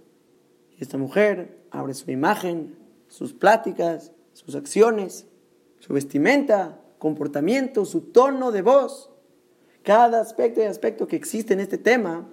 esta 0.81 0.99
mujer 0.99 1.61
abre 1.71 1.95
su 1.95 2.11
imagen, 2.11 2.77
sus 3.07 3.35
pláticas, 3.35 4.11
sus 4.33 4.57
acciones, 4.57 5.29
su 5.79 5.93
vestimenta, 5.93 6.81
comportamiento, 6.99 7.85
su 7.85 8.01
tono 8.01 8.51
de 8.51 8.63
voz, 8.63 9.13
cada 9.87 10.21
aspecto 10.21 10.61
y 10.61 10.65
aspecto 10.65 11.07
que 11.07 11.15
existe 11.15 11.55
en 11.55 11.61
este 11.61 11.79
tema 11.79 12.27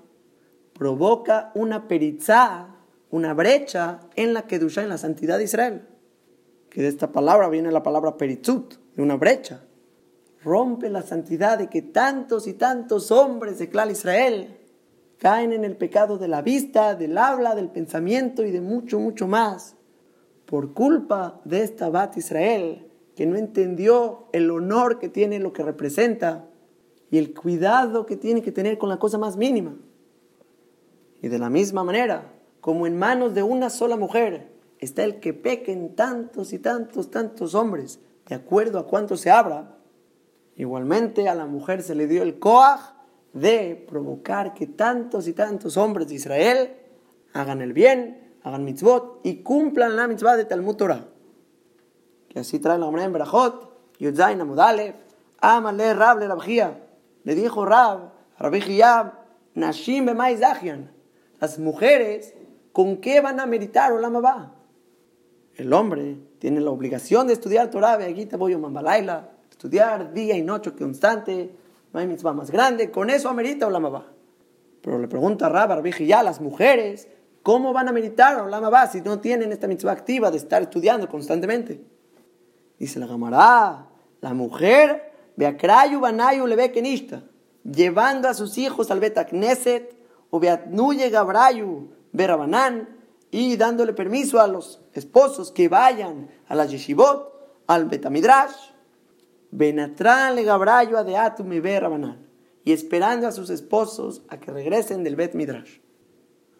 provoca 0.73 1.51
una 1.53 1.87
peritzá, 1.87 2.75
una 3.11 3.35
brecha 3.35 3.99
en 4.15 4.33
la 4.33 4.47
Kedusha, 4.47 4.81
en 4.81 4.89
la 4.89 4.97
santidad 4.97 5.37
de 5.37 5.43
Israel. 5.43 5.87
Que 6.71 6.81
de 6.81 6.87
esta 6.87 7.11
palabra 7.11 7.49
viene 7.49 7.71
la 7.71 7.83
palabra 7.83 8.17
peritzut, 8.17 8.73
de 8.95 9.03
una 9.03 9.17
brecha. 9.17 9.61
Rompe 10.43 10.89
la 10.89 11.03
santidad 11.03 11.59
de 11.59 11.69
que 11.69 11.83
tantos 11.83 12.47
y 12.47 12.53
tantos 12.53 13.11
hombres 13.11 13.59
de 13.59 13.69
Clan 13.69 13.91
Israel 13.91 14.57
caen 15.19 15.53
en 15.53 15.63
el 15.63 15.77
pecado 15.77 16.17
de 16.17 16.29
la 16.29 16.41
vista, 16.41 16.95
del 16.95 17.19
habla, 17.19 17.53
del 17.53 17.69
pensamiento 17.69 18.43
y 18.43 18.49
de 18.49 18.61
mucho, 18.61 18.99
mucho 18.99 19.27
más. 19.27 19.75
Por 20.47 20.73
culpa 20.73 21.39
de 21.45 21.61
esta 21.61 21.91
Bat 21.91 22.17
Israel, 22.17 22.87
que 23.15 23.27
no 23.27 23.35
entendió 23.35 24.25
el 24.33 24.49
honor 24.49 24.97
que 24.97 25.07
tiene 25.07 25.37
lo 25.37 25.53
que 25.53 25.61
representa 25.61 26.49
y 27.13 27.19
el 27.19 27.35
cuidado 27.35 28.07
que 28.07 28.17
tiene 28.17 28.41
que 28.41 28.51
tener 28.51 28.79
con 28.79 28.89
la 28.89 28.97
cosa 28.97 29.19
más 29.19 29.37
mínima. 29.37 29.75
Y 31.21 31.27
de 31.27 31.37
la 31.37 31.51
misma 31.51 31.83
manera, 31.83 32.33
como 32.59 32.87
en 32.87 32.97
manos 32.97 33.35
de 33.35 33.43
una 33.43 33.69
sola 33.69 33.97
mujer 33.97 34.51
está 34.79 35.03
el 35.03 35.19
que 35.19 35.31
pequen 35.31 35.95
tantos 35.95 36.53
y 36.53 36.57
tantos, 36.57 37.11
tantos 37.11 37.53
hombres, 37.53 37.99
de 38.27 38.33
acuerdo 38.33 38.79
a 38.79 38.87
cuánto 38.87 39.15
se 39.15 39.29
abra, 39.29 39.77
igualmente 40.55 41.29
a 41.29 41.35
la 41.35 41.45
mujer 41.45 41.83
se 41.83 41.93
le 41.93 42.07
dio 42.07 42.23
el 42.23 42.39
coaj 42.39 42.95
de 43.33 43.85
provocar 43.87 44.55
que 44.55 44.65
tantos 44.65 45.27
y 45.27 45.33
tantos 45.33 45.77
hombres 45.77 46.07
de 46.07 46.15
Israel 46.15 46.77
hagan 47.33 47.61
el 47.61 47.73
bien, 47.73 48.37
hagan 48.41 48.65
mitzvot 48.65 49.19
y 49.21 49.43
cumplan 49.43 49.95
la 49.95 50.07
mitzvah 50.07 50.35
de 50.35 50.45
Talmud 50.45 50.77
Torah. 50.77 51.05
Que 52.27 52.39
así 52.39 52.57
trae 52.57 52.79
la 52.79 52.87
Gemara 52.87 53.03
en 53.03 53.13
Berajot, 53.13 53.99
Yudzain 53.99 54.41
Amudalev, 54.41 54.95
Amale 55.39 55.93
Rab 55.93 56.17
le 56.17 56.27
Rabjía. 56.27 56.82
Le 57.23 57.35
dijo 57.35 57.65
Rab, 57.65 58.11
Rabbi 58.37 58.59
Hiyab, 58.59 59.13
Nashim. 59.55 60.09
Las 61.39 61.59
mujeres, 61.59 62.33
¿con 62.71 62.97
qué 62.97 63.21
van 63.21 63.39
a 63.39 63.45
meditar 63.45 63.91
Olam 63.91 64.15
Abba? 64.17 64.55
El 65.55 65.71
hombre 65.73 66.17
tiene 66.39 66.61
la 66.61 66.71
obligación 66.71 67.27
de 67.27 67.33
estudiar 67.33 67.69
Torah, 67.69 67.97
Beagita 67.97 68.37
Boyo 68.37 68.59
Mambalaila, 68.59 69.29
estudiar 69.49 70.13
día 70.13 70.35
y 70.35 70.41
noche 70.41 70.73
constante, 70.73 71.55
no 71.91 71.99
hay 71.99 72.07
mitzvah 72.07 72.33
más 72.33 72.49
grande, 72.49 72.89
con 72.89 73.09
eso 73.09 73.29
amerita 73.29 73.67
Olam 73.67 73.85
Abba. 73.85 74.07
Pero 74.81 74.99
le 74.99 75.07
pregunta 75.07 75.45
a 75.45 75.49
Rab, 75.49 75.69
Rabbi 75.69 75.91
ya 76.05 76.23
las 76.23 76.41
mujeres, 76.41 77.07
¿cómo 77.43 77.71
van 77.71 77.87
a 77.87 77.91
meditar 77.91 78.41
Olam 78.41 78.65
Abba 78.65 78.87
si 78.87 79.01
no 79.01 79.19
tienen 79.19 79.51
esta 79.51 79.67
mitzvah 79.67 79.91
activa 79.91 80.31
de 80.31 80.37
estar 80.37 80.61
estudiando 80.61 81.07
constantemente? 81.07 81.83
Dice 82.79 82.99
la 82.99 83.05
Gamará, 83.05 83.87
la 84.21 84.33
mujer, 84.33 85.12
Beakrayu 85.35 85.99
Banayu 85.99 86.47
Lebekenishta, 86.47 87.23
llevando 87.63 88.27
a 88.27 88.33
sus 88.33 88.57
hijos 88.57 88.91
al 88.91 88.99
Betakneset, 88.99 89.95
o 90.29 90.39
Beatnuye 90.39 91.09
Gabrayu 91.09 91.89
Berabanán, 92.11 92.97
y 93.31 93.57
dándole 93.57 93.93
permiso 93.93 94.39
a 94.39 94.47
los 94.47 94.81
esposos 94.93 95.51
que 95.51 95.67
vayan 95.67 96.29
a 96.47 96.55
la 96.55 96.65
yeshivot, 96.65 97.33
al 97.67 97.85
Betamidrash, 97.85 98.73
Benatran 99.51 100.35
le 100.35 100.43
Gabrayu 100.43 100.97
Adeatum 100.97 101.53
y 101.53 101.59
Berabanán, 101.59 102.27
y 102.63 102.71
esperando 102.71 103.27
a 103.27 103.31
sus 103.31 103.49
esposos 103.49 104.23
a 104.29 104.39
que 104.39 104.51
regresen 104.51 105.03
del 105.03 105.15
Bet 105.15 105.35
Midrash. 105.35 105.79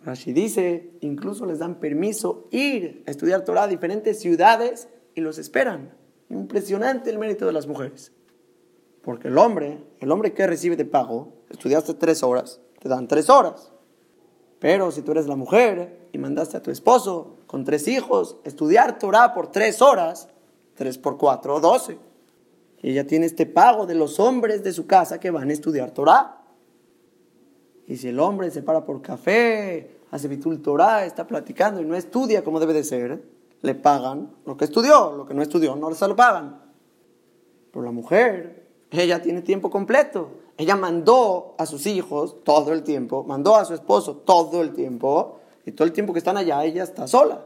Rashi 0.03 0.33
dice, 0.33 0.91
incluso 0.99 1.45
les 1.45 1.59
dan 1.59 1.79
permiso 1.79 2.47
ir 2.51 3.03
a 3.07 3.11
estudiar 3.11 3.45
Torah 3.45 3.63
a 3.63 3.67
diferentes 3.67 4.19
ciudades 4.19 4.89
y 5.15 5.21
los 5.21 5.37
esperan. 5.37 5.93
Impresionante 6.29 7.09
el 7.09 7.19
mérito 7.19 7.45
de 7.45 7.53
las 7.53 7.67
mujeres. 7.67 8.11
Porque 9.03 9.27
el 9.27 9.37
hombre, 9.37 9.83
el 9.99 10.11
hombre 10.11 10.33
que 10.33 10.47
recibe 10.47 10.75
de 10.75 10.85
pago, 10.85 11.33
estudiaste 11.49 11.93
tres 11.93 12.23
horas, 12.23 12.61
te 12.79 12.87
dan 12.89 13.07
tres 13.07 13.29
horas. 13.29 13.71
Pero 14.59 14.91
si 14.91 15.01
tú 15.01 15.11
eres 15.11 15.27
la 15.27 15.35
mujer 15.35 16.07
y 16.13 16.17
mandaste 16.17 16.55
a 16.55 16.61
tu 16.61 16.71
esposo 16.71 17.35
con 17.47 17.65
tres 17.65 17.87
hijos 17.89 18.37
estudiar 18.45 18.97
Torah 18.97 19.33
por 19.33 19.51
tres 19.51 19.81
horas, 19.81 20.29
tres 20.73 20.97
por 20.97 21.17
cuatro, 21.17 21.59
doce. 21.59 21.97
Ella 22.81 23.05
tiene 23.05 23.25
este 23.25 23.45
pago 23.45 23.85
de 23.85 23.95
los 23.95 24.21
hombres 24.21 24.63
de 24.63 24.71
su 24.71 24.87
casa 24.87 25.19
que 25.19 25.31
van 25.31 25.49
a 25.49 25.53
estudiar 25.53 25.91
Torah. 25.91 26.41
Y 27.87 27.97
si 27.97 28.07
el 28.07 28.19
hombre 28.21 28.51
se 28.51 28.61
para 28.61 28.85
por 28.85 29.01
café, 29.01 29.97
hace 30.11 30.29
bitul 30.29 30.61
Torah, 30.61 31.05
está 31.05 31.27
platicando 31.27 31.81
y 31.81 31.85
no 31.85 31.95
estudia 31.95 32.41
como 32.41 32.61
debe 32.61 32.73
de 32.73 32.85
ser, 32.85 33.21
le 33.61 33.75
pagan 33.75 34.33
lo 34.45 34.55
que 34.55 34.63
estudió, 34.63 35.11
lo 35.11 35.25
que 35.25 35.33
no 35.33 35.41
estudió 35.41 35.75
no 35.75 35.93
se 35.93 36.07
lo 36.07 36.15
pagan. 36.15 36.61
Pero 37.71 37.83
la 37.83 37.91
mujer, 37.91 38.62
ella 39.01 39.21
tiene 39.21 39.41
tiempo 39.41 39.69
completo. 39.69 40.29
Ella 40.57 40.75
mandó 40.75 41.55
a 41.57 41.65
sus 41.65 41.85
hijos 41.87 42.43
todo 42.43 42.73
el 42.73 42.83
tiempo, 42.83 43.23
mandó 43.23 43.55
a 43.55 43.65
su 43.65 43.73
esposo 43.73 44.17
todo 44.17 44.61
el 44.61 44.73
tiempo, 44.73 45.39
y 45.65 45.71
todo 45.71 45.87
el 45.87 45.93
tiempo 45.93 46.13
que 46.13 46.19
están 46.19 46.37
allá 46.37 46.63
ella 46.63 46.83
está 46.83 47.07
sola. 47.07 47.45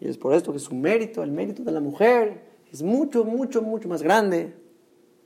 Y 0.00 0.08
es 0.08 0.18
por 0.18 0.34
esto 0.34 0.52
que 0.52 0.58
su 0.58 0.74
mérito, 0.74 1.22
el 1.22 1.30
mérito 1.30 1.62
de 1.62 1.72
la 1.72 1.80
mujer, 1.80 2.44
es 2.72 2.82
mucho, 2.82 3.24
mucho, 3.24 3.62
mucho 3.62 3.88
más 3.88 4.02
grande. 4.02 4.56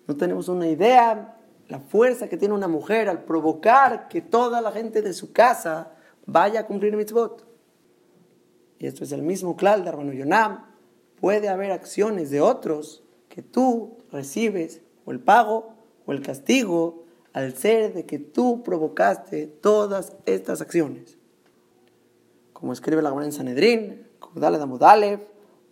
No 0.06 0.16
tenemos 0.16 0.48
una 0.48 0.68
idea 0.68 1.38
la 1.68 1.80
fuerza 1.80 2.28
que 2.28 2.36
tiene 2.36 2.54
una 2.54 2.68
mujer 2.68 3.08
al 3.08 3.24
provocar 3.24 4.08
que 4.08 4.20
toda 4.20 4.60
la 4.60 4.72
gente 4.72 5.00
de 5.00 5.12
su 5.12 5.32
casa 5.32 5.92
vaya 6.26 6.60
a 6.60 6.66
cumplir 6.66 6.96
mitzvot 6.96 7.52
y 8.82 8.86
esto 8.88 9.04
es 9.04 9.12
el 9.12 9.22
mismo 9.22 9.56
clal 9.56 9.84
de 9.84 10.16
Yonam, 10.16 10.64
puede 11.20 11.48
haber 11.48 11.70
acciones 11.70 12.30
de 12.30 12.40
otros 12.40 13.04
que 13.28 13.40
tú 13.40 13.96
recibes 14.10 14.81
o 15.04 15.12
el 15.12 15.20
pago 15.20 15.74
o 16.06 16.12
el 16.12 16.22
castigo 16.22 17.04
al 17.32 17.54
ser 17.54 17.94
de 17.94 18.04
que 18.06 18.18
tú 18.18 18.62
provocaste 18.62 19.46
todas 19.46 20.12
estas 20.26 20.60
acciones. 20.60 21.18
Como 22.52 22.72
escribe 22.72 23.02
la 23.02 23.08
Gemara 23.08 23.26
en 23.26 23.32
Sanedrín, 23.32 24.06
Kudale 24.18 24.58
Damudalev, 24.58 25.20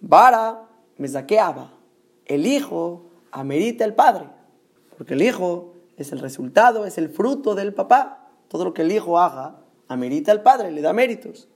Bara 0.01 0.69
Mezakeaba, 0.97 1.73
el 2.27 2.47
hijo 2.47 3.07
amerita 3.31 3.85
al 3.85 3.95
padre, 3.95 4.27
porque 4.97 5.15
el 5.15 5.23
hijo 5.23 5.75
es 5.97 6.13
el 6.13 6.21
resultado, 6.21 6.87
es 6.87 6.99
el 6.99 7.11
fruto 7.11 7.55
del 7.55 7.75
papá. 7.75 8.29
Todo 8.49 8.65
lo 8.65 8.75
que 8.75 8.83
el 8.83 8.91
hijo 8.91 9.19
haga 9.19 9.61
amerita 9.89 10.33
al 10.33 10.43
padre, 10.43 10.71
le 10.71 10.81
da 10.81 10.93
méritos. 10.93 11.49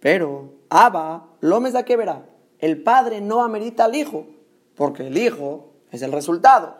Pero 0.00 0.52
Abba, 0.68 1.28
lo 1.40 1.60
me. 1.60 1.70
El 2.58 2.82
padre 2.82 3.20
no 3.20 3.42
amerita 3.42 3.84
al 3.84 3.94
hijo, 3.94 4.26
porque 4.74 5.06
el 5.06 5.16
hijo 5.16 5.72
es 5.90 6.02
el 6.02 6.12
resultado. 6.12 6.76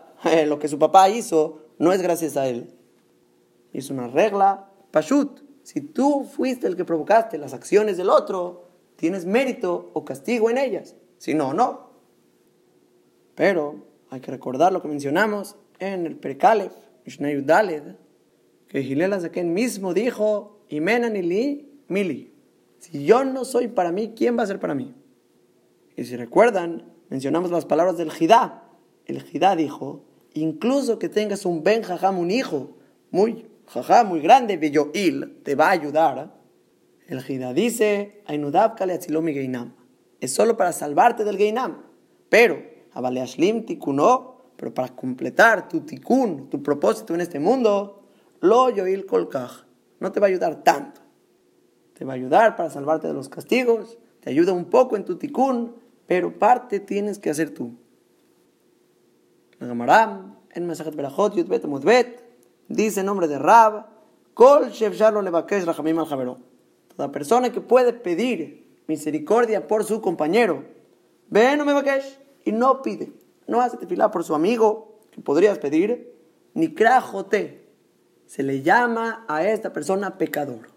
Lo 0.46 0.59
que 0.59 0.68
su 0.68 0.78
papá 0.78 1.09
hizo 1.09 1.66
no 1.78 1.92
es 1.92 2.02
gracias 2.02 2.37
a 2.37 2.48
él. 2.48 2.74
Es 3.72 3.90
una 3.90 4.09
regla, 4.09 4.70
pashut. 4.90 5.40
Si 5.62 5.81
tú 5.81 6.24
fuiste 6.24 6.66
el 6.66 6.76
que 6.76 6.85
provocaste 6.85 7.38
las 7.38 7.52
acciones 7.52 7.96
del 7.96 8.11
otro, 8.11 8.68
tienes 8.96 9.26
mérito 9.26 9.90
o 9.92 10.04
castigo 10.04 10.50
en 10.50 10.59
ellas. 10.59 10.96
Si 11.18 11.35
no, 11.35 11.52
no. 11.52 11.90
Pero 13.35 13.87
hay 14.11 14.20
que 14.20 14.31
recordar 14.31 14.72
lo 14.72 14.83
que 14.83 14.88
mencionamos 14.88 15.57
en 15.78 16.07
el 16.07 16.16
Perkalef, 16.16 16.72
Mishnah 17.04 17.40
Daled, 17.42 17.94
que 18.66 18.83
Gilela 18.83 19.20
Zaken 19.20 19.52
mismo 19.52 19.94
dijo, 19.94 20.61
Imenanili 20.68 21.83
Mili. 21.88 22.35
Si 22.78 23.04
yo 23.04 23.24
no 23.24 23.44
soy 23.44 23.68
para 23.68 23.92
mí, 23.92 24.14
¿quién 24.16 24.38
va 24.38 24.42
a 24.42 24.46
ser 24.46 24.61
para 24.61 24.74
mí? 24.74 24.94
Y 25.96 26.04
si 26.04 26.16
recuerdan, 26.16 26.92
mencionamos 27.09 27.50
las 27.50 27.64
palabras 27.64 27.96
del 27.96 28.11
Jidá. 28.11 28.70
El 29.07 29.22
Jidá 29.22 29.57
dijo, 29.57 30.04
incluso 30.34 30.98
que 30.98 31.08
tengas 31.08 31.44
un 31.44 31.62
Ben 31.62 31.82
Jajam, 31.82 32.18
un 32.18 32.30
hijo, 32.30 32.76
muy 33.10 33.46
jajá, 33.66 34.04
muy 34.04 34.20
grande, 34.20 34.56
Belloil, 34.56 35.40
te 35.42 35.54
va 35.54 35.68
a 35.68 35.72
ayudar. 35.72 36.34
El 37.06 37.22
Jidá 37.22 37.52
dice, 37.52 38.22
es 40.20 40.32
solo 40.32 40.56
para 40.56 40.72
salvarte 40.72 41.24
del 41.24 41.38
Geinam. 41.38 41.82
Pero, 42.28 42.62
pero 44.56 44.74
para 44.74 44.88
completar 44.94 45.68
tu 45.68 45.80
tikun, 45.80 46.50
tu 46.50 46.62
propósito 46.62 47.14
en 47.14 47.20
este 47.20 47.40
mundo, 47.40 48.02
lo 48.40 48.70
yoil 48.70 49.06
kolkaj, 49.06 49.64
no 50.00 50.12
te 50.12 50.20
va 50.20 50.26
a 50.26 50.30
ayudar 50.30 50.62
tanto 50.62 51.08
te 51.98 52.04
va 52.04 52.12
a 52.12 52.16
ayudar 52.16 52.54
para 52.54 52.70
salvarte 52.70 53.08
de 53.08 53.12
los 53.12 53.28
castigos, 53.28 53.98
te 54.20 54.30
ayuda 54.30 54.52
un 54.52 54.66
poco 54.66 54.96
en 54.96 55.04
tu 55.04 55.16
tikkun, 55.16 55.74
pero 56.06 56.38
parte 56.38 56.78
tienes 56.78 57.18
que 57.18 57.28
hacer 57.28 57.50
tú. 57.50 57.76
La 59.61 60.37
en 60.51 60.66
Masajet 60.66 60.94
Berajot, 60.94 61.35
Yudbet 61.35 61.64
Mudbet, 61.64 62.23
dice 62.68 63.01
en 63.01 63.07
nombre 63.07 63.27
de 63.27 63.38
Rab, 63.38 63.87
Kol 64.33 64.68
Shefshalo 64.71 65.21
Levakesh 65.21 65.64
Rachamim 65.64 65.99
al 65.99 66.37
Toda 66.97 67.11
persona 67.11 67.51
que 67.51 67.61
puede 67.61 67.92
pedir 67.92 68.83
misericordia 68.87 69.66
por 69.66 69.85
su 69.85 70.01
compañero, 70.01 70.64
ve 71.29 71.57
no 71.57 71.64
me 71.64 71.73
vaquesh 71.73 72.18
y 72.44 72.53
no 72.53 72.83
pide, 72.83 73.12
no 73.49 73.61
hace 73.61 73.77
tefilá 73.77 74.12
por 74.12 74.23
su 74.23 74.35
amigo, 74.35 75.01
que 75.11 75.21
podrías 75.21 75.59
pedir, 75.59 76.14
ni 76.55 76.73
krajote. 76.73 77.68
Se 78.27 78.44
le 78.44 78.62
llama 78.62 79.25
a 79.27 79.42
esta 79.44 79.73
persona 79.73 80.18
pecador. 80.18 80.71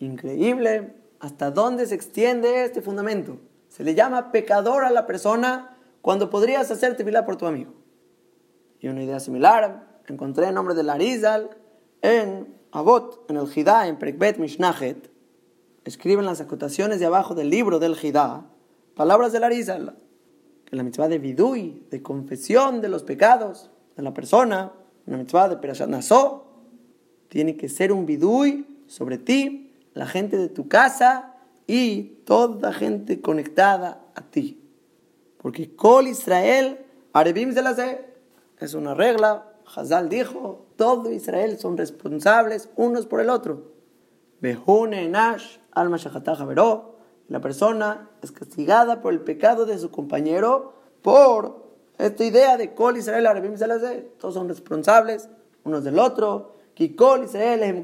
Increíble 0.00 0.94
hasta 1.20 1.52
dónde 1.52 1.86
se 1.86 1.94
extiende 1.94 2.64
este 2.64 2.82
fundamento. 2.82 3.38
Se 3.68 3.84
le 3.84 3.94
llama 3.94 4.32
pecador 4.32 4.84
a 4.84 4.90
la 4.90 5.06
persona 5.06 5.76
cuando 6.02 6.28
podrías 6.28 6.70
hacerte 6.70 6.98
tefilá 6.98 7.24
por 7.24 7.36
tu 7.36 7.46
amigo. 7.46 7.83
Y 8.84 8.88
una 8.88 9.02
idea 9.02 9.18
similar 9.18 10.02
encontré 10.08 10.46
el 10.46 10.54
nombre 10.54 10.74
de 10.74 10.82
Larizal 10.82 11.48
en 12.02 12.54
Abot, 12.70 13.24
en 13.30 13.38
el 13.38 13.46
Jidá, 13.46 13.88
en 13.88 13.98
Prekbet 13.98 14.36
Mishnachet. 14.36 15.10
Escriben 15.86 16.26
las 16.26 16.42
acotaciones 16.42 17.00
de 17.00 17.06
abajo 17.06 17.34
del 17.34 17.48
libro 17.48 17.78
del 17.78 17.96
Jidá 17.96 18.44
palabras 18.94 19.32
de 19.32 19.40
Larizal. 19.40 19.96
Que 20.66 20.76
la 20.76 20.82
mitzvah 20.82 21.08
de 21.08 21.18
vidui, 21.18 21.86
de 21.90 22.02
confesión 22.02 22.82
de 22.82 22.90
los 22.90 23.04
pecados 23.04 23.70
de 23.96 24.02
la 24.02 24.12
persona, 24.12 24.72
una 25.06 25.16
mitzvah 25.16 25.48
de 25.48 25.56
Perashat 25.56 25.88
Naso, 25.88 26.44
tiene 27.28 27.56
que 27.56 27.70
ser 27.70 27.90
un 27.90 28.04
vidui 28.04 28.82
sobre 28.86 29.16
ti 29.16 29.72
la 29.94 30.04
gente 30.04 30.36
de 30.36 30.50
tu 30.50 30.68
casa 30.68 31.36
y 31.66 32.18
toda 32.26 32.70
gente 32.74 33.22
conectada 33.22 34.04
a 34.14 34.20
ti. 34.20 34.60
Porque 35.38 35.74
Kol 35.74 36.06
Israel, 36.06 36.80
Arebim 37.14 37.54
se 37.54 37.62
la 37.62 37.72
es 38.64 38.74
una 38.74 38.94
regla 38.94 39.54
Hazal 39.66 40.08
dijo, 40.08 40.66
todo 40.76 41.10
Israel 41.10 41.58
son 41.58 41.76
responsables 41.76 42.68
unos 42.76 43.06
por 43.06 43.20
el 43.20 43.30
otro. 43.30 43.72
Behune 44.40 45.08
Nash, 45.08 45.58
alma 45.72 45.98
veró. 46.46 46.96
La 47.28 47.40
persona 47.40 48.10
es 48.22 48.30
castigada 48.30 49.00
por 49.00 49.12
el 49.12 49.20
pecado 49.20 49.64
de 49.64 49.78
su 49.78 49.90
compañero 49.90 50.74
por 51.00 51.64
esta 51.98 52.24
idea 52.24 52.56
de 52.56 52.74
Kol 52.74 52.98
Israel 52.98 53.26
Arabim 53.26 53.54
Todos 54.18 54.34
son 54.34 54.48
responsables 54.48 55.28
unos 55.64 55.84
del 55.84 55.98
otro. 55.98 56.54
Kikol 56.74 57.24
Israel 57.24 57.82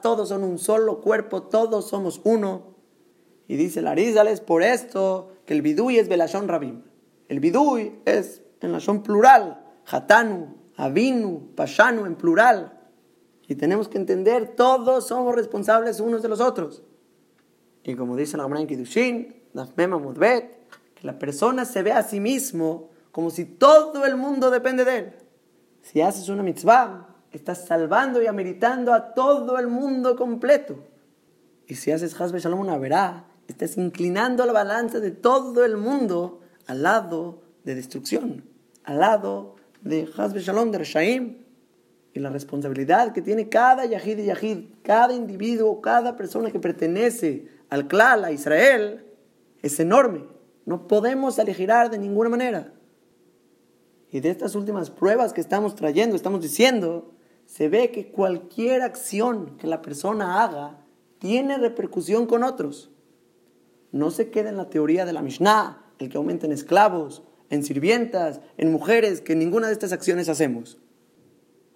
Todos 0.00 0.28
son 0.28 0.44
un 0.44 0.58
solo 0.58 1.00
cuerpo, 1.00 1.42
todos 1.42 1.88
somos 1.88 2.20
uno. 2.24 2.72
Y 3.48 3.56
dice 3.56 3.82
Larizales 3.82 4.40
por 4.40 4.62
esto 4.62 5.32
que 5.44 5.52
el 5.54 5.60
bidui 5.60 5.98
es 5.98 6.08
Belashon 6.08 6.48
Rabim. 6.48 6.82
El 7.28 7.40
bidui 7.40 8.00
es 8.06 8.42
en 8.60 8.72
la 8.72 8.78
plural. 9.02 9.61
Hatanu, 9.86 10.54
Avinu, 10.76 11.54
Pashanu 11.54 12.06
en 12.06 12.16
plural. 12.16 12.78
Y 13.48 13.54
tenemos 13.54 13.88
que 13.88 13.98
entender, 13.98 14.54
todos 14.56 15.08
somos 15.08 15.34
responsables 15.34 16.00
unos 16.00 16.22
de 16.22 16.28
los 16.28 16.40
otros. 16.40 16.82
Y 17.84 17.96
como 17.96 18.16
dice 18.16 18.36
la 18.36 18.44
en 18.44 18.66
Kiddushin, 18.66 19.42
que 19.52 21.06
la 21.06 21.18
persona 21.18 21.64
se 21.64 21.82
ve 21.82 21.92
a 21.92 22.02
sí 22.02 22.20
mismo 22.20 22.90
como 23.10 23.30
si 23.30 23.44
todo 23.44 24.06
el 24.06 24.16
mundo 24.16 24.50
depende 24.50 24.84
de 24.84 24.98
él. 24.98 25.12
Si 25.82 26.00
haces 26.00 26.28
una 26.28 26.42
mitzvah, 26.42 27.08
estás 27.32 27.66
salvando 27.66 28.22
y 28.22 28.26
ameritando 28.26 28.94
a 28.94 29.14
todo 29.14 29.58
el 29.58 29.66
mundo 29.66 30.16
completo. 30.16 30.84
Y 31.66 31.74
si 31.74 31.90
haces 31.90 32.18
Hasbe 32.18 32.40
Shalom 32.40 32.60
una 32.60 32.78
verá, 32.78 33.26
estás 33.48 33.76
inclinando 33.76 34.46
la 34.46 34.52
balanza 34.52 35.00
de 35.00 35.10
todo 35.10 35.64
el 35.64 35.76
mundo 35.76 36.40
al 36.66 36.82
lado 36.82 37.42
de 37.64 37.74
destrucción, 37.74 38.44
al 38.84 39.00
lado 39.00 39.56
de 39.82 40.08
Hasbe 40.16 40.40
Shalom, 40.40 40.70
de 40.70 40.78
Reshaim. 40.78 41.38
Y 42.14 42.20
la 42.20 42.30
responsabilidad 42.30 43.12
que 43.12 43.22
tiene 43.22 43.48
cada 43.48 43.86
yahid 43.86 44.18
y 44.18 44.26
yahid, 44.26 44.58
cada 44.82 45.14
individuo, 45.14 45.80
cada 45.80 46.16
persona 46.16 46.50
que 46.50 46.60
pertenece 46.60 47.48
al 47.70 47.88
clan, 47.88 48.24
a 48.24 48.32
Israel, 48.32 49.06
es 49.62 49.80
enorme. 49.80 50.24
No 50.66 50.86
podemos 50.86 51.38
aligerar 51.38 51.90
de 51.90 51.98
ninguna 51.98 52.28
manera. 52.28 52.74
Y 54.10 54.20
de 54.20 54.28
estas 54.28 54.54
últimas 54.54 54.90
pruebas 54.90 55.32
que 55.32 55.40
estamos 55.40 55.74
trayendo, 55.74 56.14
estamos 56.14 56.42
diciendo, 56.42 57.14
se 57.46 57.68
ve 57.68 57.90
que 57.90 58.12
cualquier 58.12 58.82
acción 58.82 59.56
que 59.56 59.66
la 59.66 59.80
persona 59.80 60.44
haga 60.44 60.84
tiene 61.18 61.56
repercusión 61.56 62.26
con 62.26 62.44
otros. 62.44 62.90
No 63.90 64.10
se 64.10 64.30
queda 64.30 64.50
en 64.50 64.58
la 64.58 64.68
teoría 64.68 65.06
de 65.06 65.14
la 65.14 65.22
Mishnah, 65.22 65.82
el 65.98 66.10
que 66.10 66.18
aumenta 66.18 66.44
en 66.44 66.52
esclavos, 66.52 67.22
en 67.52 67.62
sirvientas, 67.62 68.40
en 68.56 68.72
mujeres, 68.72 69.20
que 69.20 69.36
ninguna 69.36 69.66
de 69.66 69.74
estas 69.74 69.92
acciones 69.92 70.30
hacemos. 70.30 70.78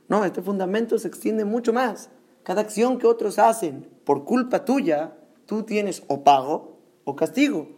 No, 0.09 0.25
este 0.25 0.41
fundamento 0.41 0.99
se 0.99 1.07
extiende 1.07 1.45
mucho 1.45 1.75
más. 1.75 2.09
Cada 2.45 2.63
acción 2.63 2.97
que 2.97 3.07
otros 3.07 3.39
hacen 3.39 3.87
por 4.05 4.25
culpa 4.25 4.65
tuya, 4.65 5.19
tú 5.45 5.65
tienes 5.65 6.03
o 6.09 6.25
pago 6.25 6.79
o 7.05 7.15
castigo. 7.15 7.69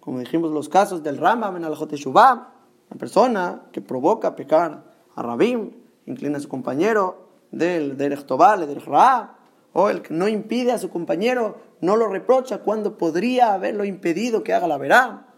Como 0.00 0.18
dijimos 0.18 0.50
los 0.50 0.68
casos 0.68 1.04
del 1.04 1.18
Rama 1.18 1.54
en 1.56 1.64
al 1.64 1.78
la 1.78 2.96
persona 2.98 3.62
que 3.70 3.80
provoca 3.80 4.34
pecar 4.34 4.82
a 5.14 5.22
Rabim, 5.22 5.70
inclina 6.06 6.38
a 6.38 6.40
su 6.40 6.48
compañero 6.48 7.28
del 7.52 7.96
Derech 7.96 8.26
del 8.26 8.82
Ra, 8.82 9.38
o 9.72 9.90
el 9.90 10.02
que 10.02 10.12
no 10.12 10.26
impide 10.26 10.72
a 10.72 10.78
su 10.78 10.90
compañero, 10.90 11.58
no 11.80 11.94
lo 11.94 12.08
reprocha 12.08 12.58
cuando 12.58 12.98
podría 12.98 13.54
haberlo 13.54 13.84
impedido 13.84 14.42
que 14.42 14.54
haga 14.54 14.66
la 14.66 14.76
verá. 14.76 15.29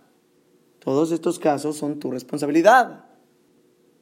Todos 0.84 1.12
estos 1.12 1.38
casos 1.38 1.76
son 1.76 2.00
tu 2.00 2.10
responsabilidad. 2.10 3.04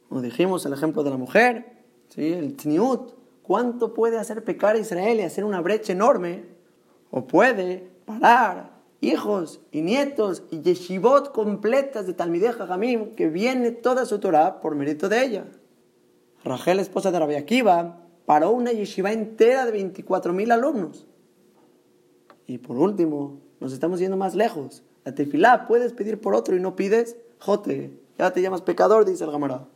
Como 0.09 0.21
dijimos 0.21 0.65
el 0.65 0.73
ejemplo 0.73 1.03
de 1.03 1.11
la 1.11 1.17
mujer, 1.17 1.83
¿sí? 2.09 2.33
el 2.33 2.55
tniut, 2.55 3.13
¿cuánto 3.43 3.93
puede 3.93 4.17
hacer 4.17 4.43
pecar 4.43 4.75
a 4.75 4.79
Israel 4.79 5.19
y 5.19 5.23
hacer 5.23 5.45
una 5.45 5.61
brecha 5.61 5.93
enorme? 5.93 6.45
O 7.11 7.27
puede 7.27 7.91
parar 8.05 8.81
hijos 8.99 9.61
y 9.71 9.81
nietos 9.81 10.43
y 10.49 10.61
yeshivot 10.61 11.31
completas 11.31 12.07
de 12.07 12.13
Talmideh 12.13 12.53
Jamim, 12.53 13.13
que 13.15 13.27
viene 13.27 13.71
toda 13.71 14.05
su 14.05 14.19
Torah 14.19 14.59
por 14.59 14.73
mérito 14.73 15.07
de 15.07 15.23
ella. 15.23 15.45
Rachel, 16.43 16.79
esposa 16.79 17.11
de 17.11 17.19
Rabbi 17.19 17.35
Akiva, 17.35 18.07
paró 18.25 18.51
una 18.51 18.71
yeshiva 18.71 19.11
entera 19.11 19.67
de 19.67 19.79
24.000 19.79 20.51
alumnos. 20.51 21.05
Y 22.47 22.57
por 22.57 22.77
último, 22.77 23.39
nos 23.59 23.71
estamos 23.71 23.99
yendo 23.99 24.17
más 24.17 24.33
lejos. 24.33 24.83
La 25.03 25.15
tefilá, 25.15 25.67
puedes 25.67 25.93
pedir 25.93 26.19
por 26.19 26.35
otro 26.35 26.55
y 26.55 26.59
no 26.59 26.75
pides, 26.75 27.15
jote, 27.39 27.99
ya 28.17 28.31
te 28.31 28.41
llamas 28.41 28.61
pecador, 28.61 29.05
dice 29.05 29.23
el 29.23 29.31
Gamará. 29.31 29.67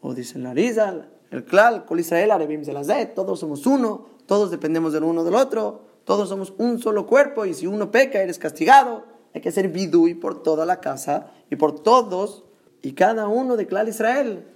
O 0.00 0.14
dice 0.14 0.38
el 0.38 0.46
Arizal, 0.46 1.10
el 1.30 1.44
Klal, 1.44 1.84
Kol 1.84 2.00
Israel, 2.00 2.30
Arebim 2.30 2.64
Zelazet, 2.64 3.14
todos 3.14 3.40
somos 3.40 3.66
uno, 3.66 4.06
todos 4.26 4.50
dependemos 4.50 4.92
del 4.92 5.04
uno 5.04 5.24
del 5.24 5.34
otro. 5.34 5.88
Todos 6.08 6.30
somos 6.30 6.54
un 6.56 6.78
solo 6.78 7.06
cuerpo 7.06 7.44
y 7.44 7.52
si 7.52 7.66
uno 7.66 7.90
peca 7.90 8.22
eres 8.22 8.38
castigado. 8.38 9.04
Hay 9.34 9.42
que 9.42 9.52
ser 9.52 9.68
vidui 9.68 10.14
por 10.14 10.42
toda 10.42 10.64
la 10.64 10.80
casa 10.80 11.32
y 11.50 11.56
por 11.56 11.80
todos 11.80 12.44
y 12.80 12.92
cada 12.92 13.28
uno 13.28 13.56
de 13.56 13.66
Clan 13.66 13.88
Israel. 13.88 14.46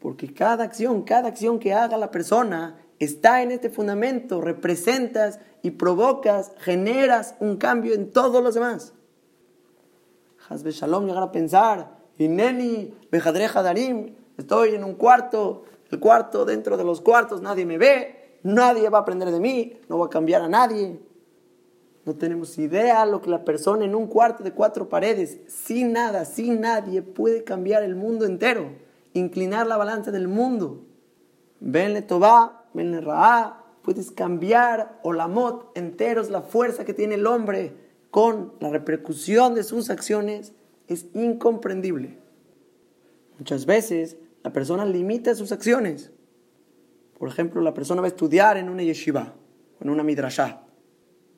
Porque 0.00 0.32
cada 0.32 0.64
acción, 0.64 1.02
cada 1.02 1.28
acción 1.28 1.58
que 1.58 1.74
haga 1.74 1.98
la 1.98 2.10
persona 2.10 2.78
está 2.98 3.42
en 3.42 3.50
este 3.50 3.68
fundamento, 3.68 4.40
representas 4.40 5.38
y 5.64 5.72
provocas, 5.72 6.52
generas 6.58 7.34
un 7.40 7.56
cambio 7.56 7.94
en 7.94 8.12
todos 8.12 8.40
los 8.44 8.54
demás. 8.54 8.92
Hasbe 10.48 10.70
Shalom 10.70 11.06
llegar 11.06 11.24
a 11.24 11.32
pensar, 11.32 11.98
Ineni, 12.18 12.94
Bejadreja 13.10 13.62
Darim, 13.62 14.14
estoy 14.36 14.76
en 14.76 14.84
un 14.84 14.94
cuarto, 14.94 15.64
el 15.90 15.98
cuarto 15.98 16.44
dentro 16.44 16.76
de 16.76 16.84
los 16.84 17.00
cuartos, 17.00 17.42
nadie 17.42 17.66
me 17.66 17.78
ve, 17.78 18.24
Nadie 18.44 18.90
va 18.90 18.98
a 18.98 19.00
aprender 19.00 19.30
de 19.30 19.40
mí, 19.40 19.72
no 19.88 19.98
va 19.98 20.06
a 20.06 20.10
cambiar 20.10 20.42
a 20.42 20.48
nadie. 20.48 21.00
No 22.04 22.14
tenemos 22.14 22.58
idea 22.58 23.06
lo 23.06 23.22
que 23.22 23.30
la 23.30 23.42
persona 23.42 23.86
en 23.86 23.94
un 23.94 24.06
cuarto 24.06 24.44
de 24.44 24.52
cuatro 24.52 24.90
paredes, 24.90 25.40
sin 25.48 25.94
nada, 25.94 26.26
sin 26.26 26.60
nadie, 26.60 27.00
puede 27.00 27.42
cambiar 27.42 27.82
el 27.82 27.96
mundo 27.96 28.26
entero, 28.26 28.72
inclinar 29.14 29.66
la 29.66 29.78
balanza 29.78 30.10
del 30.10 30.28
mundo. 30.28 30.84
Venle 31.58 32.02
Tobá, 32.02 32.66
venle 32.74 33.00
Raá, 33.00 33.63
puedes 33.84 34.10
cambiar 34.10 34.98
Olamot 35.04 35.76
enteros, 35.76 36.30
la 36.30 36.42
fuerza 36.42 36.84
que 36.84 36.94
tiene 36.94 37.14
el 37.14 37.26
hombre 37.26 37.72
con 38.10 38.54
la 38.60 38.70
repercusión 38.70 39.54
de 39.54 39.62
sus 39.62 39.90
acciones 39.90 40.54
es 40.88 41.06
incomprendible. 41.14 42.18
Muchas 43.38 43.66
veces 43.66 44.16
la 44.42 44.52
persona 44.52 44.84
limita 44.84 45.34
sus 45.34 45.52
acciones 45.52 46.10
por 47.18 47.28
ejemplo, 47.28 47.60
la 47.62 47.74
persona 47.74 48.00
va 48.00 48.06
a 48.06 48.10
estudiar 48.10 48.56
en 48.56 48.68
una 48.68 48.82
yeshiva 48.82 49.34
o 49.80 49.84
en 49.84 49.90
una 49.90 50.02
midrashah. 50.02 50.62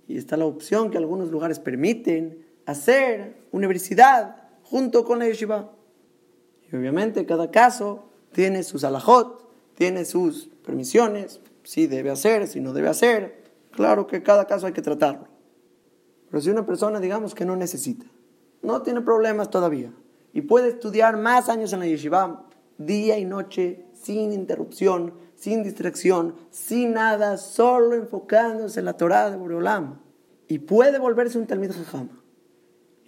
Y 0.08 0.16
está 0.16 0.36
la 0.36 0.46
opción 0.46 0.90
que 0.90 0.98
algunos 0.98 1.30
lugares 1.30 1.58
permiten 1.58 2.44
hacer 2.64 3.36
universidad 3.52 4.48
junto 4.62 5.04
con 5.04 5.18
la 5.18 5.26
yeshiva. 5.26 5.72
Y 6.70 6.74
obviamente 6.76 7.26
cada 7.26 7.50
caso 7.50 8.08
tiene 8.32 8.62
sus 8.62 8.84
alajot, 8.84 9.48
tiene 9.74 10.04
sus 10.04 10.48
permisiones, 10.64 11.40
si 11.66 11.88
debe 11.88 12.10
hacer, 12.10 12.46
si 12.46 12.60
no 12.60 12.72
debe 12.72 12.88
hacer. 12.88 13.42
Claro 13.72 14.06
que 14.06 14.22
cada 14.22 14.46
caso 14.46 14.66
hay 14.66 14.72
que 14.72 14.82
tratarlo. 14.82 15.26
Pero 16.30 16.40
si 16.40 16.48
una 16.48 16.64
persona, 16.64 17.00
digamos 17.00 17.34
que 17.34 17.44
no 17.44 17.56
necesita, 17.56 18.06
no 18.62 18.82
tiene 18.82 19.00
problemas 19.00 19.50
todavía, 19.50 19.92
y 20.32 20.42
puede 20.42 20.68
estudiar 20.68 21.16
más 21.16 21.48
años 21.48 21.72
en 21.72 21.80
la 21.80 21.86
yeshiva, 21.86 22.46
día 22.78 23.18
y 23.18 23.24
noche, 23.24 23.84
sin 23.94 24.32
interrupción, 24.32 25.14
sin 25.34 25.64
distracción, 25.64 26.36
sin 26.50 26.92
nada, 26.92 27.36
solo 27.36 27.96
enfocándose 27.96 28.78
en 28.78 28.86
la 28.86 28.96
Torah 28.96 29.30
de 29.30 29.36
Boreolam. 29.36 30.00
Y 30.46 30.60
puede 30.60 30.98
volverse 31.00 31.36
un 31.36 31.46
Talmid 31.46 31.72
Jajam. 31.72 32.10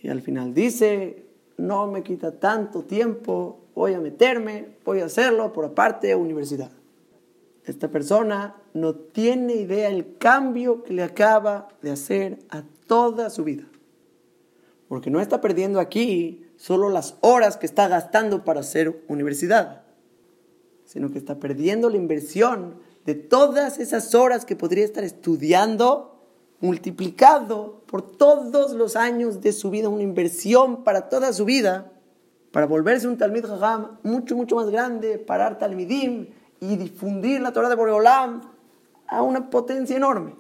Y 0.01 0.09
al 0.09 0.21
final 0.21 0.53
dice, 0.53 1.27
no 1.59 1.87
me 1.87 2.03
quita 2.03 2.41
tanto 2.41 2.83
tiempo, 2.83 3.69
voy 3.75 3.95
a 3.95 4.01
meterme, 4.01 4.79
voy 4.85 5.01
a 5.01 5.05
hacerlo 5.05 5.53
por 5.53 5.65
aparte 5.65 6.15
universidad. 6.17 6.73
Esta 7.69 7.89
persona 7.89 8.57
no 8.75 8.95
tiene 8.95 9.55
idea 9.55 9.89
el 9.89 10.17
cambio 10.19 10.83
que 10.83 10.95
le 10.95 11.03
acaba 11.03 11.69
de 11.83 11.91
hacer 11.91 12.39
a 12.49 12.63
toda 12.87 13.31
su 13.31 13.45
vida. 13.45 13.65
Porque 14.89 15.11
no 15.11 15.21
está 15.21 15.41
perdiendo 15.41 15.81
aquí 15.81 16.47
solo 16.57 16.89
las 16.89 17.17
horas 17.21 17.57
que 17.57 17.67
está 17.67 17.89
gastando 17.89 18.45
para 18.45 18.61
hacer 18.61 19.05
universidad 19.09 19.83
sino 20.89 21.13
que 21.13 21.19
está 21.19 21.39
perdiendo 21.39 21.91
la 21.91 21.99
inversión 21.99 22.77
de 23.05 23.15
todas 23.15 23.79
esas 23.79 24.15
horas 24.15 24.47
que 24.47 24.57
podría 24.57 24.87
estar 24.87 25.05
estudiando, 25.05 26.19
multiplicado 26.61 27.83
por 27.87 28.01
todos 28.17 28.73
los 28.73 28.97
años 28.97 29.43
de 29.43 29.53
su 29.53 29.69
vida, 29.69 29.91
una 29.91 30.03
inversión 30.03 30.85
para 30.85 31.11
toda 31.11 31.35
su 31.35 31.45
vida, 31.45 31.93
para 32.53 32.65
volverse 32.65 33.07
un 33.07 33.19
Talmid 33.19 33.45
Jajam 33.45 33.99
mucho, 34.03 34.35
mucho 34.35 34.57
más 34.57 34.71
grande, 34.71 35.19
parar 35.19 35.59
Talmidim 35.59 36.29
y 36.61 36.77
difundir 36.77 37.41
la 37.41 37.53
Torah 37.53 37.69
de 37.69 37.75
Boreolam 37.75 38.41
a 39.07 39.23
una 39.23 39.51
potencia 39.51 39.97
enorme. 39.97 40.35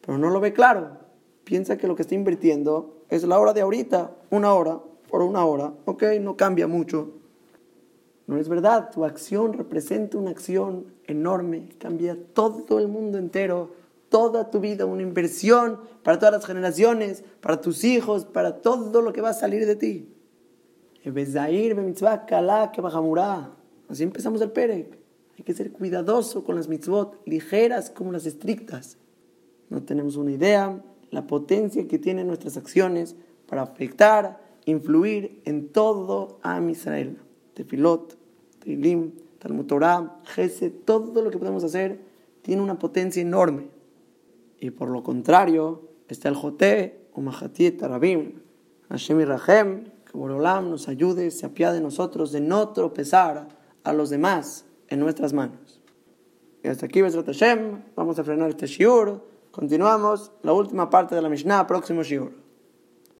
Pero 0.00 0.18
no 0.18 0.30
lo 0.30 0.40
ve 0.40 0.52
claro. 0.52 0.98
Piensa 1.44 1.76
que 1.76 1.86
lo 1.86 1.96
que 1.96 2.02
está 2.02 2.14
invirtiendo 2.14 3.04
es 3.08 3.24
la 3.24 3.38
hora 3.38 3.52
de 3.52 3.60
ahorita, 3.60 4.10
una 4.30 4.52
hora 4.54 4.80
por 5.08 5.22
una 5.22 5.44
hora. 5.44 5.72
Ok, 5.84 6.02
no 6.20 6.36
cambia 6.36 6.66
mucho 6.66 7.12
No 8.26 8.36
es 8.38 8.48
verdad, 8.48 8.90
tu 8.90 9.04
acción 9.04 9.52
representa 9.52 10.18
una 10.18 10.30
acción 10.30 10.86
enorme, 11.06 11.68
cambia 11.78 12.18
todo 12.32 12.80
el 12.80 12.88
mundo 12.88 13.18
entero, 13.18 13.70
toda 14.08 14.50
tu 14.50 14.58
vida, 14.60 14.84
una 14.84 15.02
inversión 15.02 15.80
para 16.02 16.18
todas 16.18 16.34
las 16.34 16.46
generaciones, 16.46 17.22
para 17.40 17.60
tus 17.60 17.84
hijos, 17.84 18.24
para 18.24 18.60
todo 18.60 19.00
lo 19.02 19.12
que 19.12 19.20
va 19.20 19.30
a 19.30 19.34
salir 19.34 19.66
de 19.66 19.76
ti. 19.76 20.12
Así 23.88 24.02
empezamos 24.02 24.40
el 24.40 24.50
Perek. 24.50 24.98
Hay 25.38 25.44
que 25.44 25.54
ser 25.54 25.70
cuidadoso 25.70 26.44
con 26.44 26.56
las 26.56 26.68
mitzvot, 26.68 27.20
ligeras 27.26 27.90
como 27.90 28.12
las 28.12 28.26
estrictas. 28.26 28.98
No 29.68 29.82
tenemos 29.82 30.16
una 30.16 30.32
idea 30.32 30.82
la 31.10 31.26
potencia 31.26 31.86
que 31.86 31.98
tienen 31.98 32.26
nuestras 32.26 32.56
acciones 32.56 33.16
para 33.46 33.62
afectar, 33.62 34.40
influir 34.64 35.40
en 35.44 35.68
todo 35.68 36.38
Am 36.42 36.68
Israel. 36.70 37.18
Tefilot, 37.54 38.16
Trilim, 38.58 39.12
Talmud 39.38 39.66
Torah, 39.66 40.20
Jese, 40.24 40.70
todo 40.70 41.22
lo 41.22 41.30
que 41.30 41.38
podemos 41.38 41.64
hacer 41.64 42.00
tiene 42.42 42.62
una 42.62 42.78
potencia 42.78 43.22
enorme. 43.22 43.68
Y 44.60 44.70
por 44.70 44.90
lo 44.90 45.02
contrario, 45.02 45.88
está 46.08 46.28
el 46.28 46.34
Joté 46.34 47.08
o 47.12 47.20
Mahatiet 47.20 47.78
Tarabim, 47.78 48.40
Hashem 48.88 49.20
y 49.20 49.24
Rahem, 49.24 49.84
que 50.04 50.12
Borolam 50.18 50.70
nos 50.70 50.88
ayude, 50.88 51.30
se 51.30 51.46
apiade 51.46 51.76
de 51.76 51.82
nosotros 51.82 52.30
de 52.32 52.40
no 52.40 52.68
tropezar 52.70 53.48
a 53.86 53.92
los 53.92 54.10
demás 54.10 54.66
en 54.88 55.00
nuestras 55.00 55.32
manos. 55.32 55.80
Y 56.62 56.68
hasta 56.68 56.86
aquí, 56.86 57.02
Besrat 57.02 57.26
Hashem, 57.26 57.82
vamos 57.94 58.18
a 58.18 58.24
frenar 58.24 58.50
este 58.50 58.66
shiur. 58.66 59.24
Continuamos 59.52 60.32
la 60.42 60.52
última 60.52 60.90
parte 60.90 61.14
de 61.14 61.22
la 61.22 61.28
Mishnah, 61.28 61.66
próximo 61.66 62.02
shiur. 62.02 62.45